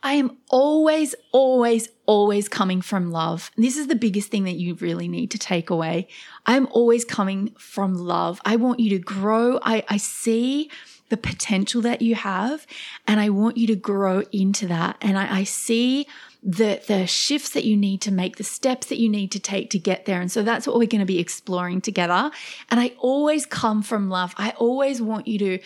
I 0.03 0.13
am 0.13 0.37
always, 0.49 1.13
always, 1.31 1.89
always 2.05 2.49
coming 2.49 2.81
from 2.81 3.11
love. 3.11 3.51
This 3.55 3.77
is 3.77 3.87
the 3.87 3.95
biggest 3.95 4.29
thing 4.29 4.45
that 4.45 4.55
you 4.55 4.75
really 4.75 5.07
need 5.07 5.31
to 5.31 5.37
take 5.37 5.69
away. 5.69 6.07
I'm 6.45 6.67
always 6.67 7.05
coming 7.05 7.53
from 7.57 7.93
love. 7.93 8.41
I 8.43 8.55
want 8.55 8.79
you 8.79 8.89
to 8.91 8.99
grow. 8.99 9.59
I, 9.61 9.83
I 9.87 9.97
see 9.97 10.71
the 11.09 11.17
potential 11.17 11.81
that 11.81 12.01
you 12.01 12.15
have 12.15 12.65
and 13.05 13.19
I 13.19 13.29
want 13.29 13.57
you 13.57 13.67
to 13.67 13.75
grow 13.75 14.23
into 14.31 14.67
that. 14.67 14.97
And 15.01 15.17
I, 15.17 15.39
I 15.39 15.43
see 15.43 16.07
the, 16.41 16.81
the 16.87 17.05
shifts 17.05 17.49
that 17.49 17.65
you 17.65 17.77
need 17.77 18.01
to 18.01 18.11
make, 18.11 18.37
the 18.37 18.43
steps 18.43 18.87
that 18.87 18.97
you 18.97 19.09
need 19.09 19.31
to 19.33 19.39
take 19.39 19.69
to 19.71 19.77
get 19.77 20.05
there. 20.05 20.21
And 20.21 20.31
so 20.31 20.41
that's 20.41 20.65
what 20.65 20.77
we're 20.77 20.87
going 20.87 21.01
to 21.01 21.05
be 21.05 21.19
exploring 21.19 21.81
together. 21.81 22.31
And 22.71 22.79
I 22.79 22.93
always 22.97 23.45
come 23.45 23.83
from 23.83 24.09
love. 24.09 24.33
I 24.37 24.51
always 24.51 25.01
want 25.01 25.27
you 25.27 25.37
to 25.39 25.59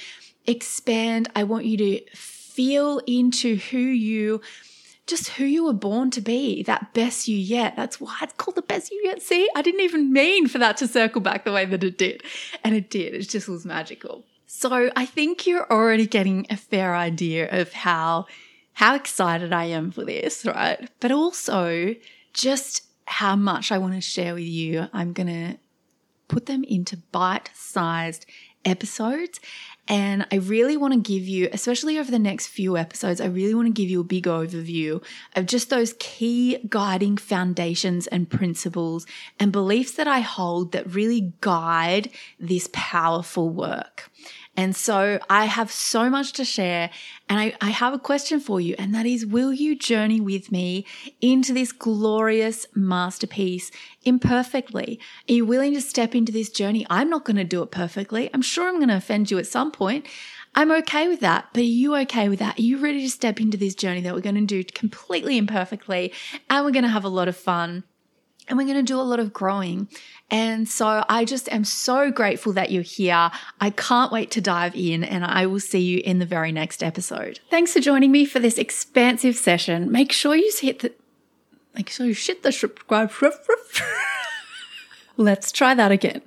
expand. 0.48 1.30
I 1.36 1.44
want 1.44 1.66
you 1.66 1.78
to 1.78 2.02
feel 2.56 3.02
into 3.06 3.58
who 3.58 3.78
you 3.78 4.42
just 5.08 5.30
who 5.30 5.46
you 5.46 5.64
were 5.64 5.74
born 5.74 6.10
to 6.10 6.22
be, 6.22 6.64
that 6.64 6.94
best 6.94 7.28
you 7.28 7.38
yet. 7.38 7.76
That's 7.76 8.02
why 8.02 8.18
it's 8.24 8.34
called 8.34 8.56
the 8.56 8.64
best 8.64 8.92
you 8.92 9.02
yet. 9.04 9.22
See, 9.22 9.48
I 9.56 9.62
didn't 9.62 9.82
even 9.82 10.12
mean 10.12 10.48
for 10.48 10.58
that 10.58 10.78
to 10.78 10.88
circle 10.88 11.22
back 11.22 11.46
the 11.46 11.52
way 11.52 11.66
that 11.66 11.84
it 11.84 11.98
did. 11.98 12.24
And 12.64 12.74
it 12.74 12.90
did. 12.90 13.14
It 13.14 13.30
just 13.30 13.48
was 13.48 13.66
magical. 13.66 14.24
So 14.48 14.90
I 14.96 15.06
think 15.06 15.46
you're 15.46 15.72
already 15.72 16.08
getting 16.08 16.48
a 16.50 16.58
fair 16.58 16.96
idea 16.96 17.48
of 17.52 17.74
how, 17.74 18.26
how 18.74 18.96
excited 18.96 19.54
I 19.54 19.66
am 19.66 19.92
for 19.92 20.04
this, 20.04 20.44
right? 20.44 20.90
But 21.00 21.12
also 21.12 21.94
just 22.34 22.82
how 23.06 23.36
much 23.36 23.72
I 23.72 23.78
want 23.78 23.94
to 23.94 24.02
share 24.02 24.34
with 24.34 24.44
you. 24.44 24.88
I'm 24.92 25.14
going 25.14 25.28
to 25.28 25.60
put 26.28 26.48
them 26.48 26.64
into 26.64 26.98
bite 27.12 27.52
sized 27.54 28.26
episodes 28.64 29.40
and 29.88 30.26
I 30.32 30.38
really 30.38 30.78
want 30.78 30.94
to 30.94 31.00
give 31.00 31.28
you, 31.28 31.48
especially 31.52 32.00
over 32.00 32.10
the 32.10 32.18
next 32.18 32.48
few 32.48 32.76
episodes, 32.76 33.22
I 33.22 33.26
really 33.26 33.54
want 33.54 33.68
to 33.68 33.74
give 33.74 33.90
you 33.90 34.02
a 34.02 34.06
big 34.06 34.26
overview 34.26 35.04
of 35.36 35.46
just 35.46 35.70
those 35.70 35.94
key 36.00 36.58
guiding 36.68 37.18
foundations 37.18 38.08
and 38.08 38.30
principles 38.30 39.06
and 39.40 39.52
beliefs 39.52 39.92
that 39.94 40.08
I 40.08 40.22
hold 40.22 40.72
that 40.72 40.94
really 40.94 41.34
guide 41.42 42.10
this 42.40 42.68
powerful 42.74 43.50
work. 43.50 44.10
And 44.58 44.76
so 44.76 45.20
I 45.30 45.46
have 45.46 45.72
so 45.72 46.10
much 46.10 46.34
to 46.34 46.46
share. 46.46 46.90
And 47.28 47.40
I, 47.40 47.56
I 47.60 47.72
have 47.72 47.94
a 47.94 48.00
question 48.00 48.40
for 48.40 48.62
you, 48.62 48.76
and 48.78 48.94
that 48.94 49.06
is 49.06 49.26
Will 49.26 49.52
you 49.52 49.76
journey 49.76 50.22
with 50.22 50.52
me 50.52 50.86
into 51.22 51.54
this 51.54 51.72
glorious 51.72 52.66
masterpiece 52.76 53.72
imperfectly? 54.04 55.00
Are 55.30 55.34
you 55.34 55.46
willing 55.46 55.74
to 55.74 55.82
step 55.82 56.16
into 56.16 56.32
this 56.32 56.50
journey? 56.50 56.86
I'm 56.90 57.10
not 57.10 57.26
going 57.26 57.38
to 57.38 57.44
do 57.44 57.62
it 57.64 57.72
perfectly. 57.72 58.30
I'm 58.34 58.42
sure 58.42 58.68
I'm 58.68 58.76
going 58.76 58.90
to 58.90 58.98
offend 58.98 59.32
you 59.32 59.40
at 59.40 59.48
some 59.48 59.72
point. 59.72 60.06
I'm 60.58 60.72
okay 60.72 61.10
with 61.10 61.20
that, 61.20 61.50
but 61.52 61.60
are 61.60 61.64
you 61.64 61.96
okay 61.98 62.30
with 62.30 62.40
that? 62.40 62.58
Are 62.58 62.62
you 62.62 62.78
ready 62.78 63.02
to 63.02 63.10
step 63.10 63.42
into 63.42 63.58
this 63.58 63.76
journey 63.76 64.00
that 64.02 64.14
we're 64.14 64.22
going 64.22 64.36
to 64.36 64.46
do 64.46 64.64
completely 64.64 65.38
imperfectly 65.38 66.14
and 66.50 66.64
we're 66.64 66.72
going 66.72 66.84
to 66.84 66.90
have 66.90 67.04
a 67.04 67.10
lot 67.10 67.28
of 67.28 67.36
fun? 67.36 67.84
And 68.48 68.58
we're 68.58 68.66
going 68.66 68.78
to 68.78 68.84
do 68.84 69.00
a 69.00 69.02
lot 69.02 69.20
of 69.20 69.34
growing. 69.34 69.88
And 70.30 70.68
so 70.68 71.04
I 71.08 71.26
just 71.26 71.52
am 71.52 71.64
so 71.64 72.12
grateful 72.12 72.54
that 72.54 72.72
you're 72.72 72.84
here. 72.84 73.32
I 73.62 73.70
can't 73.70 74.12
wait 74.12 74.32
to 74.32 74.42
dive 74.42 74.76
in 74.76 75.04
and 75.04 75.24
I 75.24 75.46
will 75.46 75.60
see 75.60 75.80
you 75.80 76.02
in 76.04 76.20
the 76.20 76.26
very 76.26 76.52
next 76.52 76.84
episode. 76.84 77.40
Thanks 77.50 77.74
for 77.74 77.80
joining 77.80 78.12
me 78.12 78.26
for 78.26 78.40
this 78.40 78.58
expansive 78.58 79.36
session. 79.36 79.92
Make 79.92 80.12
sure 80.12 80.36
you 80.36 80.52
hit 80.60 80.80
the, 80.80 80.94
make 81.76 81.90
sure 81.90 82.06
you 82.06 82.16
hit 82.16 82.44
the 82.44 82.52
subscribe. 82.52 83.12
Let's 85.18 85.52
try 85.52 85.74
that 85.76 85.92
again. 85.92 86.24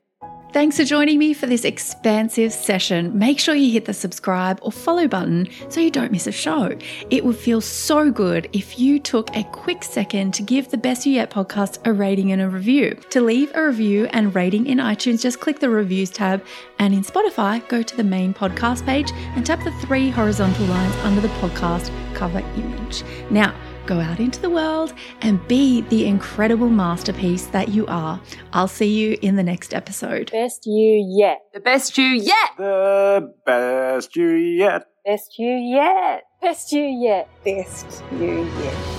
Thanks 0.50 0.78
for 0.78 0.84
joining 0.84 1.18
me 1.18 1.34
for 1.34 1.46
this 1.46 1.62
expansive 1.62 2.54
session. 2.54 3.16
Make 3.18 3.38
sure 3.38 3.54
you 3.54 3.70
hit 3.70 3.84
the 3.84 3.92
subscribe 3.92 4.58
or 4.62 4.72
follow 4.72 5.06
button 5.06 5.46
so 5.68 5.78
you 5.78 5.90
don't 5.90 6.10
miss 6.10 6.26
a 6.26 6.32
show. 6.32 6.74
It 7.10 7.22
would 7.26 7.36
feel 7.36 7.60
so 7.60 8.10
good 8.10 8.48
if 8.54 8.78
you 8.78 8.98
took 8.98 9.28
a 9.36 9.44
quick 9.44 9.84
second 9.84 10.32
to 10.34 10.42
give 10.42 10.70
the 10.70 10.78
Best 10.78 11.04
You 11.04 11.12
Yet 11.12 11.30
podcast 11.30 11.86
a 11.86 11.92
rating 11.92 12.32
and 12.32 12.40
a 12.40 12.48
review. 12.48 12.98
To 13.10 13.20
leave 13.20 13.54
a 13.54 13.66
review 13.66 14.06
and 14.06 14.34
rating 14.34 14.66
in 14.66 14.78
iTunes, 14.78 15.20
just 15.20 15.38
click 15.38 15.60
the 15.60 15.68
reviews 15.68 16.08
tab, 16.08 16.42
and 16.78 16.94
in 16.94 17.02
Spotify, 17.02 17.66
go 17.68 17.82
to 17.82 17.96
the 17.96 18.04
main 18.04 18.32
podcast 18.32 18.86
page 18.86 19.12
and 19.36 19.44
tap 19.44 19.62
the 19.64 19.72
three 19.86 20.08
horizontal 20.08 20.64
lines 20.64 20.94
under 21.04 21.20
the 21.20 21.28
podcast 21.28 21.92
cover 22.14 22.40
image. 22.56 23.04
Now, 23.30 23.54
Go 23.88 24.00
out 24.00 24.20
into 24.20 24.38
the 24.42 24.50
world 24.50 24.92
and 25.22 25.48
be 25.48 25.80
the 25.80 26.04
incredible 26.04 26.68
masterpiece 26.68 27.46
that 27.46 27.68
you 27.68 27.86
are. 27.86 28.20
I'll 28.52 28.68
see 28.68 28.92
you 28.92 29.16
in 29.22 29.36
the 29.36 29.42
next 29.42 29.72
episode. 29.72 30.30
Best 30.30 30.66
you 30.66 31.02
yet. 31.08 31.38
The 31.54 31.60
best 31.60 31.96
you 31.96 32.08
yet. 32.08 32.50
The 32.58 33.32
best 33.46 34.14
you 34.14 34.28
yet. 34.28 34.84
Best 35.06 35.38
you 35.38 35.52
yet. 35.52 36.22
Best 36.42 36.70
you 36.70 36.82
yet. 36.82 37.30
Best 37.42 38.02
you 38.12 38.44
yet. 38.62 38.97